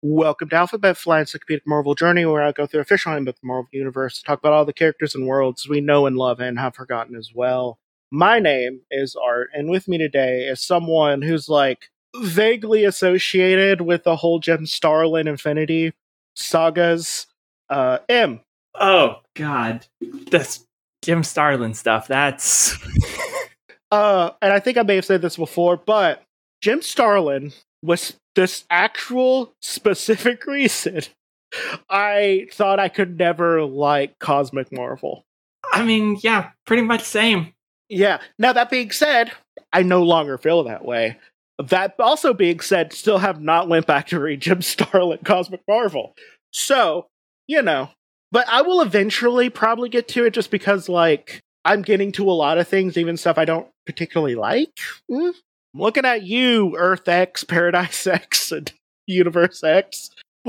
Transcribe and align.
Welcome 0.00 0.48
to 0.50 0.56
Alphabet 0.56 0.96
Flight 0.96 1.20
Encyclopedic 1.22 1.66
Marvel 1.66 1.96
Journey, 1.96 2.24
where 2.24 2.44
I 2.44 2.52
go 2.52 2.66
through 2.66 2.82
official 2.82 3.10
handbook 3.10 3.34
of 3.34 3.40
the 3.40 3.48
Marvel 3.48 3.68
Universe 3.72 4.18
to 4.18 4.24
talk 4.24 4.38
about 4.38 4.52
all 4.52 4.64
the 4.64 4.72
characters 4.72 5.16
and 5.16 5.26
worlds 5.26 5.68
we 5.68 5.80
know 5.80 6.06
and 6.06 6.16
love 6.16 6.38
and 6.38 6.56
have 6.56 6.76
forgotten 6.76 7.16
as 7.16 7.32
well. 7.34 7.80
My 8.12 8.38
name 8.38 8.82
is 8.92 9.16
Art, 9.16 9.50
and 9.52 9.68
with 9.68 9.88
me 9.88 9.98
today 9.98 10.44
is 10.44 10.60
someone 10.60 11.22
who's 11.22 11.48
like 11.48 11.90
vaguely 12.16 12.84
associated 12.84 13.80
with 13.80 14.04
the 14.04 14.14
whole 14.14 14.38
Jim 14.38 14.66
Starlin 14.66 15.26
Infinity 15.26 15.92
sagas. 16.36 17.26
Uh, 17.68 17.98
M. 18.08 18.40
Oh 18.76 19.16
God, 19.34 19.84
that's 20.30 20.64
Jim 21.02 21.24
Starlin 21.24 21.74
stuff. 21.74 22.06
That's 22.06 22.78
Uh, 23.90 24.30
and 24.42 24.52
I 24.52 24.60
think 24.60 24.76
I 24.76 24.82
may 24.82 24.96
have 24.96 25.04
said 25.04 25.22
this 25.22 25.36
before, 25.36 25.76
but 25.76 26.22
Jim 26.60 26.82
Starlin 26.82 27.52
was 27.82 28.16
this 28.34 28.64
actual 28.70 29.54
specific 29.60 30.46
reason 30.46 31.02
I 31.88 32.48
thought 32.52 32.80
I 32.80 32.88
could 32.88 33.18
never 33.18 33.64
like 33.64 34.18
Cosmic 34.18 34.72
Marvel. 34.72 35.24
I 35.72 35.84
mean, 35.84 36.18
yeah, 36.22 36.50
pretty 36.66 36.82
much 36.82 37.02
same. 37.02 37.52
Yeah. 37.88 38.20
Now 38.38 38.52
that 38.52 38.70
being 38.70 38.90
said, 38.90 39.32
I 39.72 39.82
no 39.82 40.02
longer 40.02 40.38
feel 40.38 40.64
that 40.64 40.84
way. 40.84 41.18
That 41.58 41.94
also 41.98 42.34
being 42.34 42.60
said, 42.60 42.92
still 42.92 43.18
have 43.18 43.40
not 43.40 43.68
went 43.68 43.86
back 43.86 44.08
to 44.08 44.20
read 44.20 44.40
Jim 44.40 44.62
Starlin 44.62 45.20
Cosmic 45.24 45.62
Marvel. 45.66 46.14
So, 46.52 47.06
you 47.46 47.62
know. 47.62 47.90
But 48.30 48.46
I 48.48 48.60
will 48.60 48.82
eventually 48.82 49.48
probably 49.48 49.88
get 49.88 50.06
to 50.08 50.26
it 50.26 50.34
just 50.34 50.50
because 50.50 50.88
like 50.88 51.40
I'm 51.64 51.80
getting 51.80 52.12
to 52.12 52.30
a 52.30 52.32
lot 52.32 52.58
of 52.58 52.68
things, 52.68 52.98
even 52.98 53.16
stuff 53.16 53.38
I 53.38 53.46
don't 53.46 53.68
particularly 53.86 54.34
like. 54.34 54.78
Mm. 55.10 55.32
I'm 55.74 55.80
looking 55.80 56.04
at 56.04 56.22
you, 56.22 56.74
Earth 56.76 57.08
X, 57.08 57.44
Paradise 57.44 58.06
X, 58.06 58.52
and 58.52 58.72
Universe 59.06 59.62
X. 59.62 60.10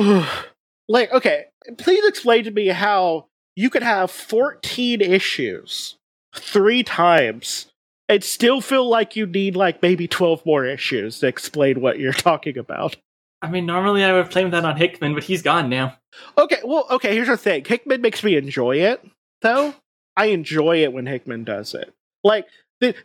like, 0.88 1.12
okay, 1.12 1.46
please 1.78 2.06
explain 2.08 2.44
to 2.46 2.52
me 2.52 2.68
how 2.68 3.28
you 3.56 3.70
could 3.70 3.84
have 3.84 4.12
14 4.12 5.02
issues 5.02 5.98
three 6.36 6.84
times 6.84 7.68
and 8.08 8.24
still 8.24 8.62
feel 8.62 8.88
like 8.88 9.16
you 9.16 9.26
need 9.26 9.56
like 9.56 9.82
maybe 9.82 10.08
12 10.08 10.46
more 10.46 10.66
issues 10.66 11.20
to 11.20 11.28
explain 11.28 11.82
what 11.82 12.00
you're 12.00 12.14
talking 12.14 12.58
about. 12.58 12.96
I 13.42 13.50
mean, 13.50 13.66
normally 13.66 14.04
I 14.04 14.14
would 14.14 14.30
blame 14.30 14.50
that 14.52 14.66
on 14.66 14.76
Hickman, 14.76 15.14
but 15.14 15.24
he's 15.24 15.42
gone 15.42 15.70
now. 15.70 15.98
Okay, 16.38 16.58
well, 16.64 16.88
okay, 16.92 17.14
here's 17.14 17.28
the 17.28 17.38
thing. 17.38 17.64
Hickman 17.64 18.02
makes 18.02 18.24
me 18.24 18.36
enjoy 18.36 18.78
it, 18.78 19.06
though. 19.42 19.76
I 20.18 20.26
enjoy 20.26 20.84
it 20.84 20.92
when 20.92 21.06
Hickman 21.06 21.46
does 21.46 21.74
it. 21.74 21.94
Like, 22.24 22.48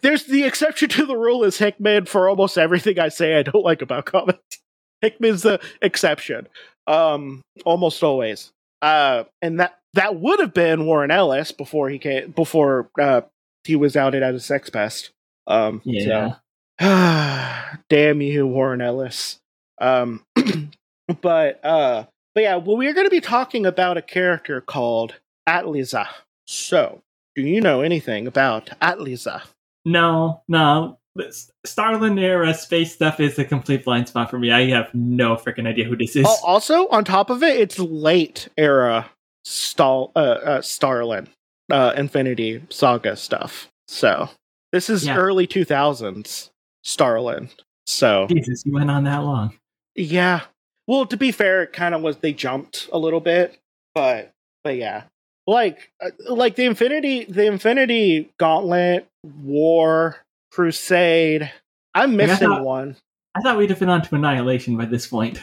there's 0.03 0.25
the 0.25 0.45
exception 0.45 0.89
to 0.91 1.07
the 1.07 1.17
rule 1.17 1.45
is 1.45 1.59
Hickman 1.59 2.07
for 2.07 2.29
almost 2.29 2.57
everything 2.59 2.99
I 2.99 3.09
say 3.09 3.37
I 3.39 3.43
don't 3.43 3.65
like 3.65 3.83
about 3.83 4.07
comics. 4.07 4.61
Hickman's 5.01 5.43
the 5.43 5.61
exception. 5.83 6.49
Um, 6.87 7.43
almost 7.65 8.03
always. 8.03 8.53
Uh, 8.83 9.25
and 9.43 9.61
that 9.61 9.79
that 9.95 10.17
would 10.17 10.41
have 10.41 10.53
been 10.55 10.87
Warren 10.87 11.11
Ellis 11.11 11.53
before 11.53 11.89
he 11.89 11.99
came 11.99 12.31
before 12.33 12.91
uh 13.01 13.23
he 13.65 13.77
was 13.77 13.97
outed 13.97 14.23
as 14.23 14.35
a 14.35 14.41
sex 14.41 14.69
pest. 14.71 15.11
Um, 15.47 15.81
Yeah. 15.85 16.35
so 16.81 17.75
damn 17.89 18.21
you, 18.21 18.47
Warren 18.47 18.81
Ellis. 18.81 19.39
Um, 19.81 20.23
but 21.23 21.65
uh, 21.65 22.05
but 22.35 22.41
yeah, 22.43 22.57
well, 22.57 22.77
we're 22.77 22.95
going 22.95 23.07
to 23.07 23.11
be 23.11 23.21
talking 23.21 23.65
about 23.67 23.97
a 23.97 24.03
character 24.03 24.61
called 24.61 25.15
Atliza. 25.49 26.07
So, 26.47 27.03
do 27.35 27.43
you 27.43 27.61
know 27.61 27.81
anything 27.81 28.27
about 28.27 28.71
Atliza? 28.83 29.43
No, 29.85 30.43
no. 30.49 30.99
This 31.17 31.51
Starlin 31.65 32.19
era 32.19 32.53
space 32.55 32.93
stuff 32.93 33.21
is 33.21 33.39
a 33.39 33.45
complete 33.45 33.85
blind 33.85 34.09
spot 34.09 34.31
for 34.31 34.39
me. 34.39 34.51
I 34.51 34.69
have 34.71 34.93
no 34.95 35.37
freaking 35.37 35.69
idea 35.69 35.85
who 35.85 35.97
this 35.97 36.17
is. 36.17 36.25
Al- 36.25 36.41
Also, 36.43 36.89
on 36.89 37.05
top 37.05 37.31
of 37.31 37.43
it, 37.43 37.57
it's 37.57 37.79
late 37.79 38.49
era 38.57 39.09
Stal- 39.47 40.11
uh, 40.17 40.19
uh, 40.19 40.63
Starlin 40.63 41.29
uh, 41.71 41.93
Infinity 41.97 42.63
Saga 42.71 43.15
stuff. 43.17 43.69
So 43.87 44.29
this 44.73 44.91
is 44.91 45.07
Yeah. 45.07 45.17
early 45.17 45.47
two 45.47 45.65
thousands 45.65 46.51
Starlin. 46.83 47.49
So 47.87 48.27
Jesus, 48.29 48.65
you 48.67 48.73
went 48.73 48.91
on 48.91 49.05
that 49.05 49.19
long. 49.19 49.53
yeah. 49.95 50.41
Well, 50.89 51.07
to 51.07 51.17
be 51.17 51.31
fair, 51.33 51.63
it 51.63 51.73
kind 51.73 51.95
of 51.95 52.03
was 52.03 52.17
they 52.19 52.33
jumped 52.33 52.89
a 52.93 52.99
little 52.99 53.21
bit, 53.21 53.59
but 53.95 54.33
but 54.65 54.77
yeah, 54.77 55.05
like 55.47 55.91
uh, 56.01 56.11
like 56.29 56.57
the 56.57 56.65
Infinity 56.65 57.25
the 57.25 57.47
Infinity 57.47 58.31
Gauntlet 58.39 59.07
War 59.43 60.17
Crusade. 60.53 61.51
I'm 61.95 62.17
Like, 62.17 62.29
I 62.29 62.33
missing 62.33 62.49
thought- 62.49 62.65
one. 62.65 62.97
I 63.37 63.41
thought 63.41 63.57
we'd 63.59 63.71
have 63.71 63.81
been 63.81 63.89
on 63.89 64.01
to 64.03 64.15
Annihilation 64.15 64.77
by 64.77 64.85
this 64.85 65.09
point. 65.09 65.41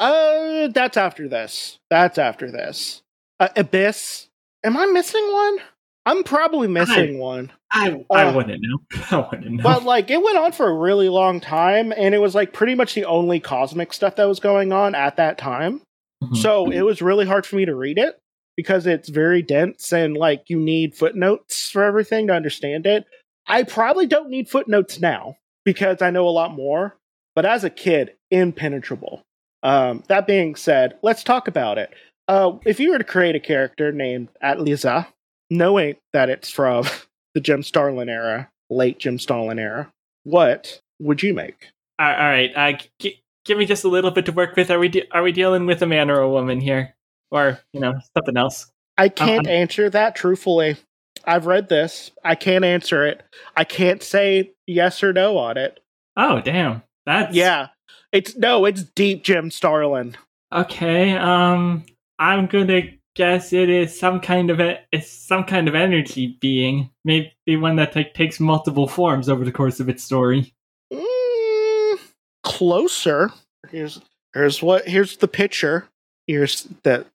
Uh, 0.00 0.66
that's 0.68 0.96
after 0.96 1.28
this. 1.28 1.78
That's 1.88 2.18
after 2.18 2.50
this. 2.50 3.02
Uh, 3.38 3.48
Abyss. 3.56 4.28
Am 4.64 4.76
I 4.76 4.86
missing 4.86 5.24
one? 5.32 5.58
I'm 6.06 6.24
probably 6.24 6.68
missing 6.68 7.18
one. 7.18 7.52
I 7.70 8.04
I 8.10 8.24
Uh, 8.24 8.34
wouldn't 8.34 8.60
know. 8.62 8.78
I 9.10 9.28
wouldn't 9.30 9.50
know. 9.52 9.62
But 9.62 9.84
like 9.84 10.10
it 10.10 10.22
went 10.22 10.38
on 10.38 10.52
for 10.52 10.68
a 10.68 10.74
really 10.74 11.08
long 11.08 11.40
time 11.40 11.92
and 11.96 12.14
it 12.14 12.18
was 12.18 12.34
like 12.34 12.52
pretty 12.52 12.74
much 12.74 12.94
the 12.94 13.04
only 13.04 13.40
cosmic 13.40 13.92
stuff 13.92 14.16
that 14.16 14.24
was 14.26 14.40
going 14.40 14.72
on 14.72 14.94
at 14.94 15.16
that 15.16 15.38
time. 15.38 15.80
Mhm. 16.22 16.36
So 16.36 16.70
it 16.70 16.82
was 16.82 17.00
really 17.00 17.26
hard 17.26 17.46
for 17.46 17.56
me 17.56 17.64
to 17.64 17.74
read 17.74 17.98
it 17.98 18.18
because 18.56 18.86
it's 18.86 19.08
very 19.08 19.42
dense 19.42 19.92
and 19.92 20.16
like 20.16 20.44
you 20.48 20.58
need 20.58 20.94
footnotes 20.94 21.70
for 21.70 21.82
everything 21.82 22.26
to 22.28 22.34
understand 22.34 22.86
it. 22.86 23.04
I 23.46 23.62
probably 23.62 24.06
don't 24.06 24.30
need 24.30 24.48
footnotes 24.48 25.00
now 25.00 25.36
because 25.64 26.00
I 26.02 26.10
know 26.10 26.26
a 26.26 26.30
lot 26.30 26.54
more, 26.54 26.96
but 27.34 27.44
as 27.44 27.64
a 27.64 27.70
kid, 27.70 28.14
impenetrable. 28.30 29.22
Um, 29.62 30.02
that 30.08 30.26
being 30.26 30.54
said, 30.56 30.98
let's 31.02 31.24
talk 31.24 31.48
about 31.48 31.78
it. 31.78 31.92
Uh, 32.28 32.52
if 32.64 32.80
you 32.80 32.92
were 32.92 32.98
to 32.98 33.04
create 33.04 33.34
a 33.34 33.40
character 33.40 33.92
named 33.92 34.28
Atliza, 34.42 35.06
knowing 35.50 35.96
that 36.12 36.30
it's 36.30 36.50
from 36.50 36.84
the 37.34 37.40
Jim 37.40 37.62
Starlin 37.62 38.08
era, 38.08 38.50
late 38.70 38.98
Jim 38.98 39.18
Starlin 39.18 39.58
era, 39.58 39.92
what 40.24 40.80
would 41.00 41.22
you 41.22 41.34
make? 41.34 41.68
all 41.98 42.06
right, 42.06 42.50
uh, 42.56 42.72
g- 42.98 43.22
give 43.44 43.56
me 43.56 43.66
just 43.66 43.84
a 43.84 43.88
little 43.88 44.10
bit 44.10 44.26
to 44.26 44.32
work 44.32 44.56
with. 44.56 44.70
Are 44.70 44.78
we 44.78 44.88
de- 44.88 45.08
are 45.12 45.22
we 45.22 45.32
dealing 45.32 45.64
with 45.66 45.80
a 45.82 45.86
man 45.86 46.10
or 46.10 46.18
a 46.20 46.28
woman 46.28 46.60
here, 46.60 46.94
or 47.34 47.58
you 47.72 47.80
know 47.80 47.94
something 48.16 48.36
else? 48.36 48.70
I 48.96 49.08
can't 49.08 49.46
Um, 49.46 49.52
answer 49.52 49.90
that 49.90 50.14
truthfully. 50.16 50.76
I've 51.24 51.46
read 51.46 51.68
this. 51.68 52.10
I 52.24 52.34
can't 52.36 52.64
answer 52.64 53.04
it. 53.04 53.22
I 53.56 53.64
can't 53.64 54.02
say 54.02 54.52
yes 54.66 55.02
or 55.02 55.12
no 55.12 55.36
on 55.38 55.56
it. 55.56 55.80
Oh 56.16 56.40
damn, 56.40 56.82
that's 57.04 57.34
Yeah. 57.34 57.68
It's 58.12 58.36
no, 58.36 58.64
it's 58.64 58.84
deep 58.84 59.24
Jim 59.24 59.50
Starlin. 59.50 60.16
Okay, 60.52 61.16
um, 61.16 61.84
I'm 62.20 62.46
gonna 62.46 62.82
guess 63.16 63.52
it 63.52 63.68
is 63.68 63.98
some 63.98 64.20
kind 64.20 64.50
of 64.50 64.60
a, 64.60 64.78
it's 64.92 65.10
some 65.10 65.42
kind 65.44 65.66
of 65.66 65.74
energy 65.74 66.36
being, 66.40 66.90
maybe 67.04 67.32
one 67.48 67.74
that 67.76 67.96
like 67.96 68.14
takes 68.14 68.38
multiple 68.38 68.86
forms 68.86 69.28
over 69.28 69.44
the 69.44 69.50
course 69.52 69.80
of 69.80 69.88
its 69.88 70.04
story. 70.04 70.54
Mm, 70.92 71.98
closer. 72.44 73.30
Here's 73.70 74.00
here's 74.32 74.62
what 74.62 74.86
here's 74.86 75.16
the 75.16 75.28
picture. 75.28 75.88
Here's 76.28 76.62
that 76.84 77.06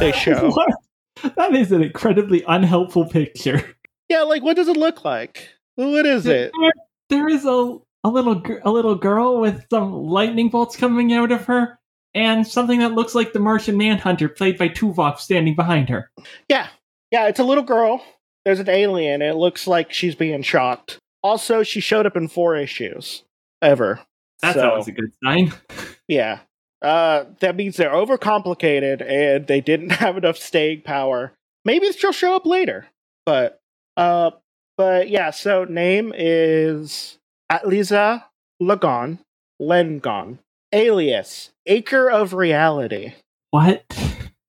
they 0.00 0.12
show. 0.16 0.50
What? 0.50 1.34
That 1.36 1.54
is 1.54 1.72
an 1.72 1.82
incredibly 1.82 2.42
unhelpful 2.46 3.06
picture. 3.08 3.74
yeah, 4.08 4.22
like 4.22 4.42
what 4.42 4.56
does 4.56 4.68
it 4.68 4.76
look 4.76 5.04
like? 5.04 5.48
What 5.76 6.06
is 6.06 6.26
it? 6.26 6.52
There, 6.60 6.72
there 7.10 7.28
is 7.28 7.44
a 7.44 7.78
a 8.04 8.08
little 8.10 8.42
a 8.64 8.70
little 8.70 8.94
girl 8.96 9.40
with 9.40 9.64
some 9.70 9.92
lightning 9.92 10.50
bolts 10.50 10.76
coming 10.76 11.12
out 11.12 11.32
of 11.32 11.44
her, 11.46 11.78
and 12.14 12.46
something 12.46 12.80
that 12.80 12.92
looks 12.92 13.14
like 13.14 13.32
the 13.32 13.40
Martian 13.40 13.76
Manhunter, 13.78 14.28
played 14.28 14.58
by 14.58 14.68
Tuvok, 14.68 15.18
standing 15.18 15.54
behind 15.54 15.88
her. 15.88 16.10
Yeah. 16.48 16.68
Yeah, 17.10 17.28
it's 17.28 17.38
a 17.40 17.44
little 17.44 17.64
girl. 17.64 18.04
There's 18.44 18.60
an 18.60 18.68
alien. 18.68 19.22
It 19.22 19.36
looks 19.36 19.66
like 19.66 19.92
she's 19.92 20.14
being 20.14 20.42
shocked. 20.42 20.98
Also, 21.22 21.62
she 21.62 21.80
showed 21.80 22.04
up 22.06 22.16
in 22.16 22.28
four 22.28 22.56
issues 22.56 23.22
ever. 23.62 24.00
That's 24.42 24.58
So- 24.58 24.68
always 24.70 24.88
a 24.88 24.92
good 24.92 25.12
sign. 25.24 25.52
Yeah. 26.08 26.40
Uh, 26.84 27.24
that 27.40 27.56
means 27.56 27.76
they're 27.76 27.90
overcomplicated 27.90 29.00
and 29.00 29.46
they 29.46 29.60
didn't 29.62 29.90
have 30.04 30.18
enough 30.18 30.36
staying 30.36 30.82
power. 30.82 31.32
Maybe 31.64 31.90
she'll 31.92 32.12
show 32.12 32.36
up 32.36 32.44
later. 32.44 32.86
But 33.24 33.58
uh 33.96 34.32
but 34.76 35.08
yeah, 35.08 35.30
so 35.30 35.64
name 35.64 36.12
is 36.14 37.18
Atliza 37.50 38.24
Lagon 38.60 39.18
Lengon. 39.60 40.38
Alias 40.72 41.50
Acre 41.66 42.10
of 42.10 42.34
Reality. 42.34 43.14
What? 43.50 43.84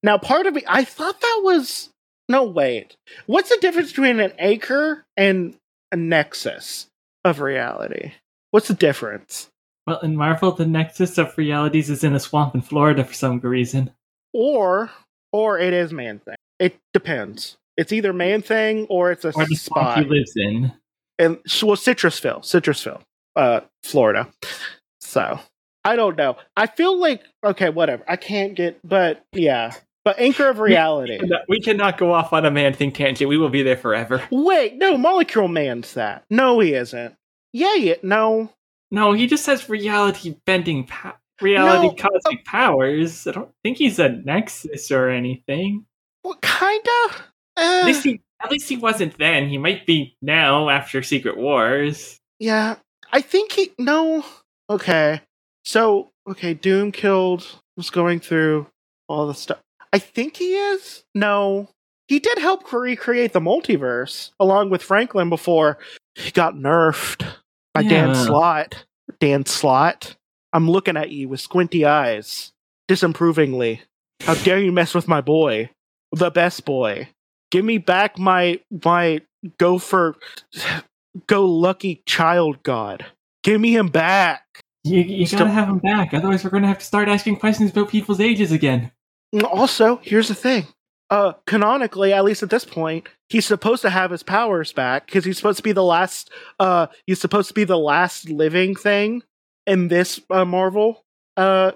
Now 0.04 0.18
part 0.18 0.46
of 0.46 0.56
me 0.56 0.64
I 0.68 0.84
thought 0.84 1.22
that 1.22 1.42
was 1.44 1.90
no, 2.28 2.44
wait. 2.44 2.98
What's 3.28 3.50
the 3.50 3.58
difference 3.62 3.92
between 3.92 4.20
an 4.20 4.34
acre 4.40 5.06
and 5.16 5.56
a 5.92 5.96
nexus 5.96 6.88
of 7.24 7.40
reality? 7.40 8.14
What's 8.52 8.68
the 8.68 8.74
difference? 8.74 9.50
Well, 9.88 10.00
in 10.00 10.16
Marvel, 10.16 10.52
the 10.52 10.66
nexus 10.66 11.18
of 11.18 11.38
realities 11.38 11.90
is 11.90 12.04
in 12.04 12.16
a 12.16 12.20
swamp 12.20 12.56
in 12.56 12.62
Florida 12.62 13.04
for 13.04 13.14
some 13.14 13.40
reason. 13.40 13.92
Or, 14.34 14.90
or 15.32 15.60
it 15.60 15.74
is 15.74 15.94
man 15.94 16.20
thing. 16.20 16.36
It 16.60 16.78
depends. 16.94 17.58
It's 17.78 17.92
either 17.94 18.14
man 18.14 18.42
thing 18.42 18.86
or 18.90 19.12
it's 19.12 19.26
a 19.26 19.30
Or 19.30 19.46
the 19.46 19.56
swamp 19.56 19.90
spot. 19.90 19.98
he 20.00 20.06
lives 20.10 20.34
in. 20.36 20.74
and 21.20 21.38
well, 21.62 21.76
Citrusville, 21.76 22.40
Citrusville, 22.42 23.02
uh, 23.36 23.62
Florida. 23.84 24.28
So 25.02 25.40
I 25.84 25.96
don't 25.96 26.18
know. 26.18 26.38
I 26.58 26.66
feel 26.68 26.98
like 27.00 27.22
okay, 27.46 27.70
whatever. 27.70 28.04
I 28.08 28.16
can't 28.16 28.56
get, 28.56 28.80
but 28.84 29.24
yeah, 29.34 29.74
but 30.04 30.18
anchor 30.20 30.48
of 30.50 30.60
reality. 30.60 31.20
We 31.48 31.60
cannot 31.62 31.98
go 31.98 32.12
off 32.14 32.34
on 32.34 32.46
a 32.46 32.52
man 32.52 32.74
thing 32.74 32.92
tangent. 32.92 33.30
We 33.30 33.38
will 33.38 33.50
be 33.50 33.62
there 33.62 33.78
forever. 33.78 34.24
Wait, 34.32 34.76
no, 34.78 34.98
Molecule 34.98 35.48
Man's 35.48 35.94
that. 35.94 36.24
No, 36.30 36.60
he 36.60 36.74
isn't. 36.74 37.14
Yeah, 37.54 37.76
yeah, 37.76 37.96
no. 38.02 38.52
No, 38.96 39.12
he 39.12 39.28
just 39.28 39.46
has 39.48 39.68
reality 39.68 40.38
bending, 40.46 40.88
reality 41.42 41.88
No, 41.88 41.94
cosmic 41.96 42.46
powers. 42.46 43.28
I 43.28 43.32
don't 43.34 43.52
think 43.62 43.78
he's 43.78 44.00
a 44.00 44.08
nexus 44.08 44.90
or 44.90 45.10
anything. 45.10 45.86
Well, 46.24 46.40
kinda. 46.42 46.90
At 47.58 47.84
Uh, 47.84 47.86
least 47.88 48.04
he, 48.06 48.22
at 48.42 48.50
least 48.50 48.70
he 48.70 48.78
wasn't 48.78 49.18
then. 49.18 49.50
He 49.50 49.58
might 49.58 49.86
be 49.86 50.16
now 50.22 50.70
after 50.70 51.04
Secret 51.04 51.36
Wars. 51.38 52.18
yeah, 52.40 52.78
I 53.12 53.20
think 53.20 53.52
he. 53.52 53.72
No. 53.78 54.24
Okay. 54.70 55.20
So 55.66 56.12
okay, 56.30 56.54
Doom 56.54 56.92
killed. 56.94 57.46
Was 57.76 57.90
going 57.90 58.22
through 58.22 58.68
all 59.10 59.28
the 59.28 59.34
stuff. 59.34 59.60
I 59.92 60.00
think 60.00 60.38
he 60.38 60.56
is. 60.56 61.04
No, 61.14 61.68
he 62.08 62.20
did 62.20 62.38
help 62.38 62.72
recreate 62.72 63.34
the 63.34 63.42
multiverse 63.42 64.32
along 64.40 64.70
with 64.70 64.82
Franklin 64.82 65.28
before 65.30 65.80
he 66.16 66.32
got 66.32 66.56
nerfed 66.56 67.26
by 67.76 67.84
Dan 67.84 68.16
Slott. 68.16 68.86
Dan 69.20 69.46
Slott, 69.46 70.16
I'm 70.54 70.70
looking 70.70 70.98
at 70.98 71.12
you 71.12 71.30
with 71.30 71.40
squinty 71.40 71.86
eyes, 71.86 72.54
disapprovingly. 72.88 73.82
How 74.22 74.34
dare 74.34 74.60
you 74.60 74.72
mess 74.72 74.96
with 74.96 75.08
my 75.08 75.22
boy, 75.22 75.70
the 76.12 76.32
best 76.32 76.66
boy? 76.66 77.10
Give 77.52 77.64
me 77.64 77.78
back 77.78 78.18
my 78.18 78.60
my 78.84 79.22
go 79.60 79.78
for 79.78 80.16
go 81.28 81.46
lucky 81.46 82.02
child 82.06 82.64
god. 82.64 83.06
Give 83.44 83.62
me 83.62 83.76
him 83.76 83.90
back. 83.90 84.44
You, 84.84 85.02
you 85.02 85.28
gotta 85.28 85.50
have 85.50 85.70
him 85.70 85.80
back, 85.80 86.14
otherwise 86.14 86.44
we're 86.44 86.50
gonna 86.50 86.68
have 86.68 86.80
to 86.80 86.86
start 86.86 87.08
asking 87.10 87.38
questions 87.38 87.72
about 87.72 87.90
people's 87.90 88.20
ages 88.20 88.52
again. 88.52 88.92
Also, 89.44 89.98
here's 90.02 90.30
the 90.30 90.36
thing. 90.36 90.66
Uh, 91.16 91.34
canonically, 91.48 92.12
at 92.12 92.26
least 92.26 92.44
at 92.44 92.50
this 92.50 92.66
point, 92.66 93.08
he's 93.30 93.46
supposed 93.46 93.82
to 93.82 93.90
have 93.90 94.12
his 94.12 94.22
powers 94.24 94.74
back 94.74 95.06
because 95.06 95.24
he's 95.24 95.38
supposed 95.38 95.56
to 95.58 95.64
be 95.64 95.72
the 95.72 95.84
last. 95.84 96.30
Uh, 96.60 96.88
he's 97.08 97.22
supposed 97.22 97.48
to 97.48 97.54
be 97.54 97.64
the 97.64 97.78
last 97.78 98.30
living 98.30 98.76
thing 98.76 99.24
in 99.66 99.88
this 99.88 100.20
uh, 100.30 100.44
Marvel 100.46 101.04
uh 101.38 101.72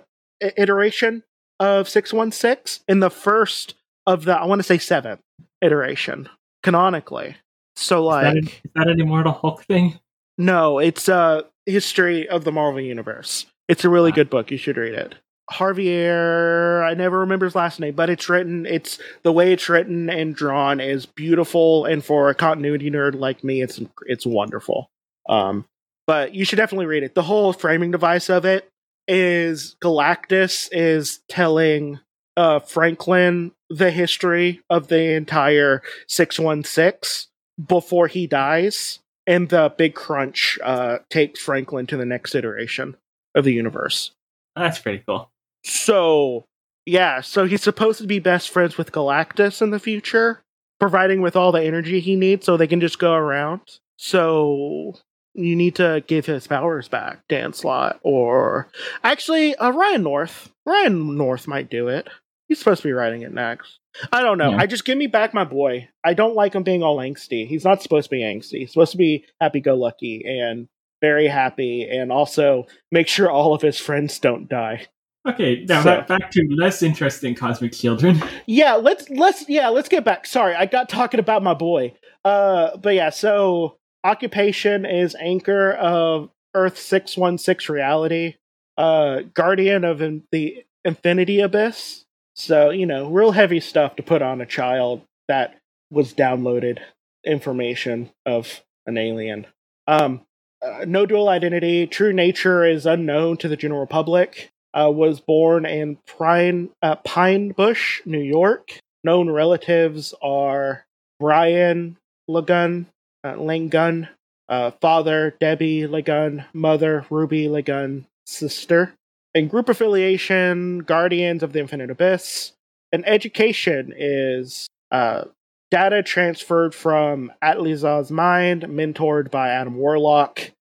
iteration 0.58 1.24
of 1.60 1.88
six 1.88 2.12
one 2.12 2.32
six. 2.32 2.82
In 2.88 3.00
the 3.00 3.10
first 3.10 3.76
of 4.06 4.26
the, 4.26 4.34
I 4.36 4.46
want 4.46 4.60
to 4.60 4.64
say 4.64 4.78
seventh 4.78 5.22
iteration, 5.62 6.28
canonically. 6.64 7.38
So 7.78 8.10
Is 8.10 8.24
that, 8.24 8.34
like, 8.34 8.36
an, 8.38 8.48
is 8.48 8.72
that 8.76 8.88
an 8.90 9.00
Immortal 9.00 9.32
Hulk 9.34 9.64
thing? 9.66 10.00
no, 10.38 10.80
it's 10.80 11.08
uh 11.08 11.44
history 11.66 12.28
of 12.28 12.44
the 12.44 12.52
Marvel 12.52 12.82
universe. 12.82 13.46
It's 13.70 13.86
a 13.86 13.90
really 13.90 14.12
Ah. 14.12 14.16
good 14.16 14.30
book. 14.30 14.52
You 14.52 14.58
should 14.58 14.76
read 14.78 14.94
it. 14.96 15.16
Javier, 15.52 16.84
I 16.84 16.94
never 16.94 17.20
remember 17.20 17.46
his 17.46 17.56
last 17.56 17.80
name, 17.80 17.96
but 17.96 18.10
it's 18.10 18.30
written. 18.30 18.66
It's 18.66 19.00
the 19.24 19.32
way 19.32 19.52
it's 19.52 19.70
written 19.70 20.10
and 20.10 20.36
drawn 20.36 20.80
is 20.80 21.06
beautiful, 21.06 21.86
and 21.86 22.04
for 22.04 22.30
a 22.30 22.36
continuity 22.36 22.92
nerd 22.92 23.16
like 23.16 23.44
me, 23.44 23.62
it's 23.62 23.80
it's 24.06 24.26
wonderful. 24.26 24.90
Um, 25.28 25.66
but 26.08 26.34
you 26.34 26.46
should 26.46 26.58
definitely 26.58 26.86
read 26.86 27.04
it. 27.04 27.16
The 27.16 27.24
whole 27.24 27.54
framing 27.54 27.92
device 27.92 28.30
of 28.30 28.46
it 28.46 28.70
is 29.08 29.76
Galactus 29.82 30.70
is 30.72 31.22
telling 31.28 32.00
uh 32.38 32.60
Franklin 32.60 33.52
the 33.70 33.92
history 33.92 34.62
of 34.70 34.88
the 34.88 35.14
entire 35.14 35.82
six 36.08 36.40
one 36.40 36.64
six 36.64 37.28
before 37.68 38.08
he 38.08 38.28
dies 38.28 39.00
and 39.30 39.50
the 39.50 39.72
big 39.78 39.94
crunch 39.94 40.58
uh, 40.64 40.98
takes 41.12 41.40
Franklin 41.40 41.86
to 41.86 41.98
the 41.98 42.06
next 42.06 42.34
iteration 42.34 42.98
of 43.36 43.44
the 43.44 43.54
universe. 43.54 44.10
That's 44.56 44.80
pretty 44.80 45.04
cool. 45.06 45.30
So, 45.64 46.46
yeah, 46.86 47.22
so 47.22 47.46
he's 47.46 47.62
supposed 47.62 48.02
to 48.02 48.08
be 48.08 48.20
best 48.20 48.50
friends 48.50 48.78
with 48.78 48.92
Galactus 48.92 49.62
in 49.62 49.72
the 49.72 49.80
future, 49.80 50.42
providing 50.80 51.22
with 51.22 51.36
all 51.36 51.52
the 51.52 51.64
energy 51.64 52.00
he 52.00 52.16
needs 52.16 52.46
so 52.46 52.58
they 52.58 52.68
can 52.68 52.82
just 52.82 53.00
go 53.00 53.14
around. 53.14 53.62
So, 53.98 54.96
you 55.34 55.56
need 55.56 55.76
to 55.76 56.04
give 56.08 56.26
his 56.26 56.48
powers 56.48 56.88
back, 56.88 57.28
Dan 57.28 57.54
Slott, 57.54 58.00
or 58.04 58.70
actually, 59.04 59.56
uh, 59.56 59.72
Ryan 59.72 60.04
North. 60.04 60.52
Ryan 60.66 61.18
North 61.18 61.48
might 61.48 61.70
do 61.70 61.88
it. 61.88 62.10
He's 62.48 62.60
supposed 62.60 62.82
to 62.82 62.88
be 62.88 62.94
writing 62.94 63.22
it 63.22 63.34
next. 63.34 63.80
I 64.12 64.22
don't 64.22 64.38
know. 64.38 64.52
Yeah. 64.52 64.58
I 64.58 64.66
just 64.66 64.86
give 64.86 64.98
me 64.98 65.08
back 65.08 65.34
my 65.34 65.44
boy. 65.44 65.90
I 66.04 66.16
don't 66.16 66.36
like 66.36 66.54
him 66.54 66.64
being 66.64 66.82
all 66.82 66.98
angsty. 66.98 67.48
He's 67.48 67.64
not 67.64 67.84
supposed 67.84 68.06
to 68.10 68.16
be 68.16 68.22
angsty. 68.22 68.60
He's 68.60 68.72
supposed 68.72 68.92
to 68.92 68.98
be 68.98 69.26
happy 69.40 69.60
go 69.60 69.76
lucky 69.76 70.24
and 70.26 70.68
very 71.02 71.28
happy 71.28 71.88
and 71.88 72.12
also 72.12 72.66
make 72.92 73.08
sure 73.08 73.30
all 73.30 73.54
of 73.54 73.62
his 73.62 73.80
friends 73.80 74.20
don't 74.20 74.50
die. 74.50 74.88
Okay, 75.28 75.66
now 75.68 75.82
So- 75.84 76.02
back, 76.08 76.32
to 76.32 76.48
less 76.58 76.82
interesting 76.82 77.36
cosmic 77.36 77.74
children. 77.74 78.22
Yeah, 78.46 78.76
let's 78.76 79.10
let's 79.10 79.48
yeah, 79.50 79.70
let's 79.70 79.90
get 79.90 80.04
back. 80.04 80.26
Sorry, 80.26 80.56
I 80.56 80.66
got 80.66 80.90
talking 80.90 81.20
about 81.20 81.44
my 81.44 81.54
boy. 81.54 81.94
Uh 82.26 82.78
but 82.78 82.96
yeah, 82.96 83.10
so 83.10 83.78
occupation 84.04 84.86
is 84.86 85.16
anchor 85.20 85.74
of 85.74 86.30
Earth 86.56 86.78
616 86.80 87.74
reality. 87.74 88.36
Uh 88.78 89.22
guardian 89.34 89.84
of 89.84 90.02
in- 90.02 90.24
the 90.32 90.64
infinity 90.86 91.42
abyss. 91.42 92.06
So, 92.36 92.70
you 92.70 92.86
know, 92.86 93.10
real 93.10 93.32
heavy 93.32 93.60
stuff 93.60 93.98
to 93.98 94.04
put 94.04 94.22
on 94.22 94.40
a 94.40 94.46
child 94.46 95.02
that 95.28 95.60
was 95.92 96.14
downloaded 96.14 96.80
information 97.26 98.10
of 98.26 98.62
an 98.86 98.98
alien. 98.98 99.46
Um 99.88 100.22
uh, 100.66 100.86
no 100.88 101.06
dual 101.06 101.30
identity, 101.30 101.88
true 101.88 102.12
nature 102.12 102.66
is 102.66 102.86
unknown 102.86 103.38
to 103.38 103.48
the 103.48 103.56
general 103.58 103.86
public. 103.88 104.52
Uh, 104.72 104.92
was 104.92 105.20
born 105.20 105.66
in 105.66 105.98
Pine, 106.06 106.70
uh, 106.82 106.96
Pine 106.98 107.50
Bush, 107.52 108.02
New 108.06 108.22
York. 108.22 108.78
Known 109.04 109.30
relatives 109.30 110.14
are 110.22 110.86
Brian 111.20 111.98
Lagun, 112.30 112.86
uh, 113.24 113.34
Langun, 113.34 114.10
uh, 114.48 114.72
father 114.82 115.36
Debbie 115.40 115.88
Lagun, 115.88 116.46
mother 116.54 117.06
Ruby 117.10 117.48
Lagun, 117.48 118.06
sister. 118.26 118.94
And 119.34 119.50
group 119.50 119.70
affiliation, 119.70 120.80
Guardians 120.80 121.44
of 121.44 121.54
the 121.54 121.60
Infinite 121.60 121.92
Abyss. 121.92 122.54
And 122.92 123.08
education 123.08 123.94
is 123.96 124.68
uh, 124.92 125.26
data 125.70 126.02
transferred 126.02 126.74
from 126.74 127.32
Atliza's 127.44 128.12
mind, 128.12 128.64
mentored 128.64 129.30
by 129.30 129.50
Adam 129.50 129.76
Warlock. 129.76 130.52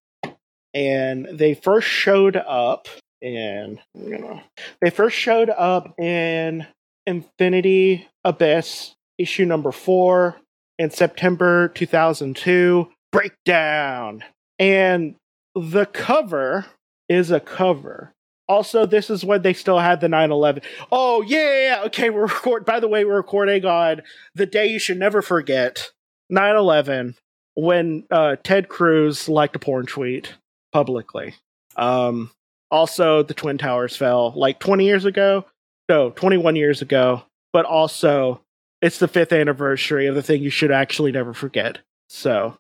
And 0.75 1.27
they 1.33 1.55
first 1.55 1.89
showed 1.89 2.37
up 2.37 2.89
in, 3.21 3.81
you 3.95 4.19
know, 4.19 4.41
they 4.81 4.91
first 4.91 5.17
showed 5.17 5.51
up 5.51 5.99
in 5.99 6.67
Infinity 7.07 8.07
Abyss 8.25 8.95
issue 9.19 9.45
number 9.45 9.73
four 9.73 10.37
in 10.79 10.91
September 10.91 11.69
2002. 11.69 12.89
Breakdown. 13.11 14.25
And 14.59 15.17
the 15.55 15.87
cover 15.87 16.67
is 17.09 17.31
a 17.31 17.41
cover. 17.41 18.13
Also, 18.49 18.87
this 18.87 19.11
is 19.11 19.25
when 19.25 19.43
they 19.43 19.53
still 19.53 19.79
had 19.79 20.01
the 20.01 20.09
9 20.09 20.31
11. 20.31 20.63
Oh, 20.91 21.23
yeah. 21.23 21.83
Okay, 21.87 22.11
we're 22.11 22.23
record. 22.27 22.65
By 22.65 22.81
the 22.81 22.89
way, 22.89 23.05
we're 23.05 23.17
recording 23.17 23.65
on 23.65 24.03
the 24.35 24.47
day 24.47 24.67
you 24.67 24.79
should 24.79 24.99
never 24.99 25.21
forget 25.21 25.91
9 26.31 26.57
11 26.57 27.15
when 27.55 28.05
uh, 28.11 28.37
Ted 28.43 28.69
Cruz 28.69 29.29
liked 29.29 29.57
a 29.57 29.59
porn 29.59 29.87
tweet 29.87 30.35
publicly. 30.73 31.35
Um, 31.77 32.31
also, 32.71 33.23
the 33.23 33.35
Twin 33.35 33.59
Towers 33.59 33.97
fell 33.97 34.33
like 34.37 34.59
20 34.59 34.85
years 34.85 35.05
ago. 35.05 35.45
No, 35.89 36.11
21 36.11 36.57
years 36.57 36.83
ago. 36.83 37.23
But 37.53 37.65
also, 37.65 38.43
it's 38.83 38.99
the 38.99 39.09
fifth 39.09 39.33
anniversary 39.33 40.07
of 40.07 40.15
the 40.15 40.23
thing 40.23 40.43
you 40.43 40.51
should 40.51 40.71
actually 40.71 41.13
never 41.13 41.33
forget. 41.33 41.79
So, 42.11 42.57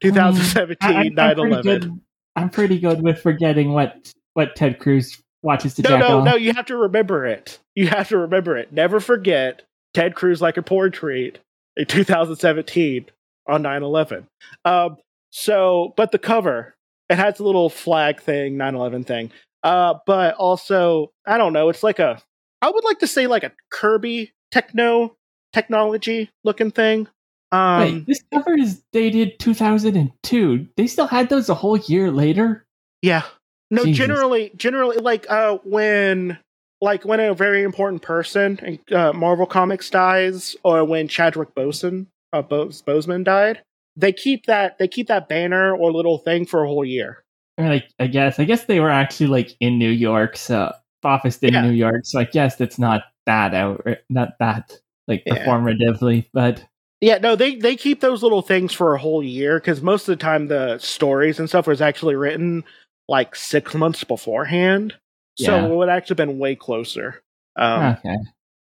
2017, 0.00 0.76
I- 0.90 0.94
I'm- 1.02 1.14
9 1.14 1.30
I'm 1.30 1.34
pretty 1.36 1.52
11. 1.52 1.62
good- 1.80 2.00
I'm 2.34 2.50
pretty 2.50 2.78
good 2.78 3.02
with 3.02 3.20
forgetting 3.20 3.72
what 3.72 4.12
what 4.34 4.56
Ted 4.56 4.78
Cruz 4.78 5.20
watches 5.42 5.74
to 5.74 5.82
No, 5.82 5.98
no, 5.98 6.18
on. 6.20 6.24
no, 6.24 6.34
you 6.36 6.54
have 6.54 6.64
to 6.66 6.76
remember 6.76 7.26
it. 7.26 7.58
You 7.74 7.88
have 7.88 8.08
to 8.08 8.16
remember 8.16 8.56
it. 8.56 8.72
Never 8.72 9.00
forget 9.00 9.62
Ted 9.92 10.14
Cruz 10.14 10.40
like 10.40 10.56
a 10.56 10.62
porn 10.62 10.92
tweet 10.92 11.38
in 11.76 11.84
2017 11.84 13.06
on 13.46 13.60
9 13.60 13.82
11. 13.82 14.26
Um, 14.64 14.96
so, 15.30 15.92
but 15.98 16.12
the 16.12 16.18
cover, 16.18 16.74
it 17.12 17.18
has 17.18 17.38
a 17.38 17.44
little 17.44 17.68
flag 17.68 18.20
thing, 18.20 18.56
9 18.56 18.74
11 18.74 19.04
thing. 19.04 19.30
Uh, 19.62 19.94
but 20.06 20.34
also, 20.34 21.12
I 21.26 21.38
don't 21.38 21.52
know, 21.52 21.68
it's 21.68 21.82
like 21.82 21.98
a, 21.98 22.20
I 22.60 22.70
would 22.70 22.84
like 22.84 23.00
to 23.00 23.06
say 23.06 23.26
like 23.26 23.44
a 23.44 23.52
Kirby 23.70 24.32
techno 24.50 25.16
technology 25.52 26.30
looking 26.42 26.70
thing. 26.70 27.06
Um, 27.52 27.80
Wait, 27.80 28.06
this 28.06 28.24
cover 28.32 28.56
is 28.56 28.82
dated 28.92 29.38
2002. 29.38 30.68
They 30.76 30.86
still 30.86 31.06
had 31.06 31.28
those 31.28 31.48
a 31.50 31.54
whole 31.54 31.76
year 31.76 32.10
later. 32.10 32.64
Yeah. 33.02 33.22
No, 33.70 33.84
Jesus. 33.84 33.98
generally, 33.98 34.52
generally, 34.56 34.96
like 34.96 35.30
uh, 35.30 35.58
when, 35.64 36.38
like 36.80 37.04
when 37.04 37.20
a 37.20 37.34
very 37.34 37.62
important 37.62 38.02
person 38.02 38.58
in 38.62 38.96
uh, 38.96 39.12
Marvel 39.12 39.46
Comics 39.46 39.90
dies, 39.90 40.56
or 40.62 40.84
when 40.84 41.08
Chadwick 41.08 41.54
Boseman, 41.54 42.06
uh, 42.32 42.42
Bose, 42.42 42.82
Boseman 42.82 43.24
died, 43.24 43.62
they 43.96 44.12
keep 44.12 44.46
that 44.46 44.78
they 44.78 44.88
keep 44.88 45.08
that 45.08 45.28
banner 45.28 45.76
or 45.76 45.92
little 45.92 46.18
thing 46.18 46.46
for 46.46 46.64
a 46.64 46.68
whole 46.68 46.84
year. 46.84 47.24
Like, 47.58 47.84
I 48.00 48.06
guess, 48.06 48.38
I 48.40 48.44
guess 48.44 48.64
they 48.64 48.80
were 48.80 48.90
actually 48.90 49.26
like 49.28 49.54
in 49.60 49.78
New 49.78 49.90
York, 49.90 50.36
so 50.36 50.72
office 51.04 51.38
in 51.38 51.52
Yeah. 51.54 51.62
New 51.62 51.72
York. 51.72 52.00
So 52.04 52.18
I 52.20 52.24
guess 52.24 52.60
it's 52.60 52.78
not 52.78 53.02
that 53.26 53.54
out, 53.54 53.84
not 54.08 54.38
that 54.40 54.78
like 55.08 55.22
Yeah. 55.26 55.44
performatively, 55.44 56.28
but 56.32 56.64
Yeah, 57.00 57.18
no, 57.18 57.34
they 57.36 57.56
they 57.56 57.76
keep 57.76 58.00
those 58.00 58.22
little 58.22 58.42
things 58.42 58.72
for 58.72 58.94
a 58.94 58.98
whole 58.98 59.22
year 59.22 59.58
because 59.58 59.82
most 59.82 60.08
of 60.08 60.16
the 60.18 60.22
time 60.22 60.46
the 60.48 60.78
stories 60.78 61.38
and 61.38 61.48
stuff 61.48 61.66
was 61.66 61.82
actually 61.82 62.14
written 62.14 62.64
like 63.08 63.34
six 63.36 63.74
months 63.74 64.04
beforehand, 64.04 64.94
so 65.36 65.56
Yeah. 65.56 65.66
it 65.66 65.74
would 65.76 65.88
actually 65.88 66.14
been 66.16 66.38
way 66.38 66.54
closer. 66.56 67.20
Um, 67.56 67.96
okay. 67.98 68.16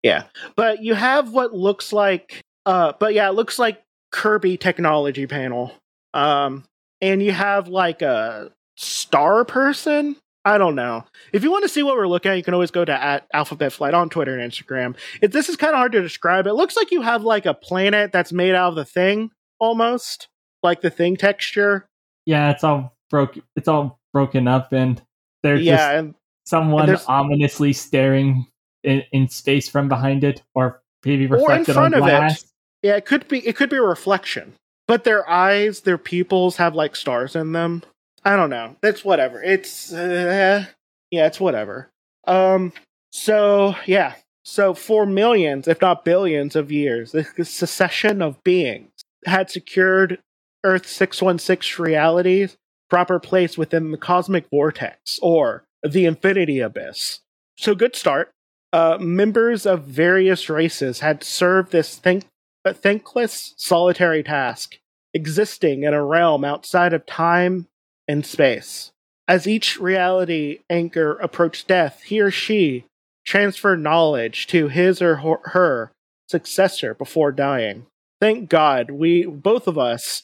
Yeah, 0.05 0.25
but 0.57 0.83
you 0.83 0.95
have 0.95 1.33
what 1.33 1.53
looks 1.53 1.93
like 1.93 2.41
uh 2.67 2.93
but 3.01 3.15
yeah 3.15 3.29
it 3.29 3.35
looks 3.35 3.59
like 3.59 3.83
kirby 4.11 4.57
technology 4.57 5.27
panel 5.27 5.73
um 6.15 6.65
and 7.01 7.23
you 7.23 7.33
have 7.33 7.69
like 7.69 8.03
a 8.03 8.51
star 8.77 9.45
person 9.45 10.17
i 10.45 10.57
don't 10.57 10.75
know 10.75 11.05
if 11.33 11.43
you 11.45 11.51
want 11.51 11.63
to 11.63 11.69
see 11.69 11.83
what 11.83 11.97
we're 11.97 12.07
looking 12.09 12.31
at 12.31 12.37
you 12.37 12.43
can 12.43 12.55
always 12.55 12.71
go 12.71 12.85
to 12.85 12.93
at 12.93 13.27
alphabet 13.35 13.73
flight 13.73 13.93
on 13.95 14.09
twitter 14.09 14.39
and 14.39 14.51
instagram 14.53 14.97
it, 15.21 15.33
this 15.33 15.49
is 15.49 15.57
kind 15.57 15.73
of 15.73 15.79
hard 15.79 15.93
to 15.93 16.01
describe 16.01 16.47
it 16.47 16.55
looks 16.55 16.77
like 16.77 16.91
you 16.91 17.03
have 17.03 17.23
like 17.23 17.45
a 17.47 17.55
planet 17.55 18.13
that's 18.13 18.33
made 18.33 18.55
out 18.55 18.69
of 18.71 18.75
the 18.77 18.85
thing 18.85 19.31
almost 19.61 20.29
like 20.63 20.81
the 20.81 20.91
thing 20.91 21.17
texture 21.17 21.87
Yeah, 22.27 22.51
it's 22.51 22.65
all 22.65 22.97
broke. 23.11 23.39
It's 23.57 23.69
all 23.69 23.99
broken 24.13 24.47
up, 24.49 24.73
and 24.73 25.01
there's 25.43 25.63
yeah 25.63 25.77
just 25.77 25.95
and 25.99 26.15
someone 26.45 26.87
there's- 26.87 27.05
ominously 27.09 27.73
staring 27.73 28.47
in, 28.85 29.03
in 29.13 29.29
space 29.29 29.69
from 29.69 29.89
behind 29.89 30.25
it, 30.25 30.43
or 30.55 30.83
maybe 31.05 31.27
reflected 31.27 31.73
front 31.75 31.95
on 31.95 32.03
of 32.03 32.07
it. 32.07 32.11
glass. 32.11 32.45
Yeah, 32.83 32.97
it 32.97 33.07
could 33.07 33.29
be 33.29 33.47
it 33.47 33.57
could 33.57 33.71
be 33.71 33.77
a 33.77 33.83
reflection. 33.83 34.55
But 34.87 35.05
their 35.05 35.29
eyes, 35.29 35.81
their 35.81 35.99
pupils 35.99 36.57
have 36.57 36.75
like 36.75 36.97
stars 36.97 37.37
in 37.37 37.53
them. 37.53 37.83
I 38.25 38.37
don't 38.37 38.51
know. 38.51 38.77
It's 38.83 39.05
whatever. 39.05 39.43
It's 39.43 39.93
uh, 39.93 40.67
yeah, 41.11 41.27
it's 41.27 41.41
whatever. 41.41 41.91
Um 42.27 42.73
so 43.13 43.75
yeah. 43.87 44.15
So 44.45 44.73
for 44.73 45.05
millions, 45.05 45.69
if 45.69 45.81
not 45.81 46.05
billions 46.05 46.57
of 46.57 46.73
years, 46.73 47.13
this 47.13 47.51
succession 47.51 48.23
of 48.23 48.43
beings 48.45 48.91
had 49.27 49.51
secured 49.51 50.21
Earth 50.65 50.87
616 50.87 51.85
reality's 51.85 52.57
proper 52.89 53.19
place 53.19 53.59
within 53.59 53.91
the 53.91 53.99
cosmic 53.99 54.49
vortex 54.51 55.19
or 55.21 55.65
the 55.83 56.07
infinity 56.07 56.61
abyss. 56.61 57.21
So 57.59 57.75
good 57.75 57.95
start. 57.95 58.31
Uh, 58.73 58.99
members 59.01 59.67
of 59.67 59.85
various 59.85 60.49
races 60.49 61.01
had 61.01 61.23
served 61.23 61.73
this 61.73 61.97
think- 61.97 62.25
a 62.71 62.75
thankless, 62.75 63.55
solitary 63.57 64.23
task, 64.23 64.79
existing 65.15 65.83
in 65.85 65.95
a 65.95 66.05
realm 66.05 66.45
outside 66.45 66.93
of 66.93 67.07
time 67.07 67.67
and 68.07 68.25
space. 68.25 68.93
As 69.27 69.47
each 69.47 69.79
reality 69.79 70.61
anchor 70.71 71.19
approached 71.19 71.69
death, 71.69 72.03
he 72.05 72.21
or 72.21 72.31
she 72.31 72.85
transferred 73.27 73.83
knowledge 73.83 74.47
to 74.49 74.69
his 74.69 75.03
or 75.03 75.17
her- 75.17 75.41
her 75.45 75.93
successor 76.29 76.95
before 76.95 77.33
dying. 77.33 77.87
Thank 78.21 78.49
God, 78.49 78.91
we 78.91 79.27
both 79.27 79.67
of 79.67 79.79
us 79.79 80.23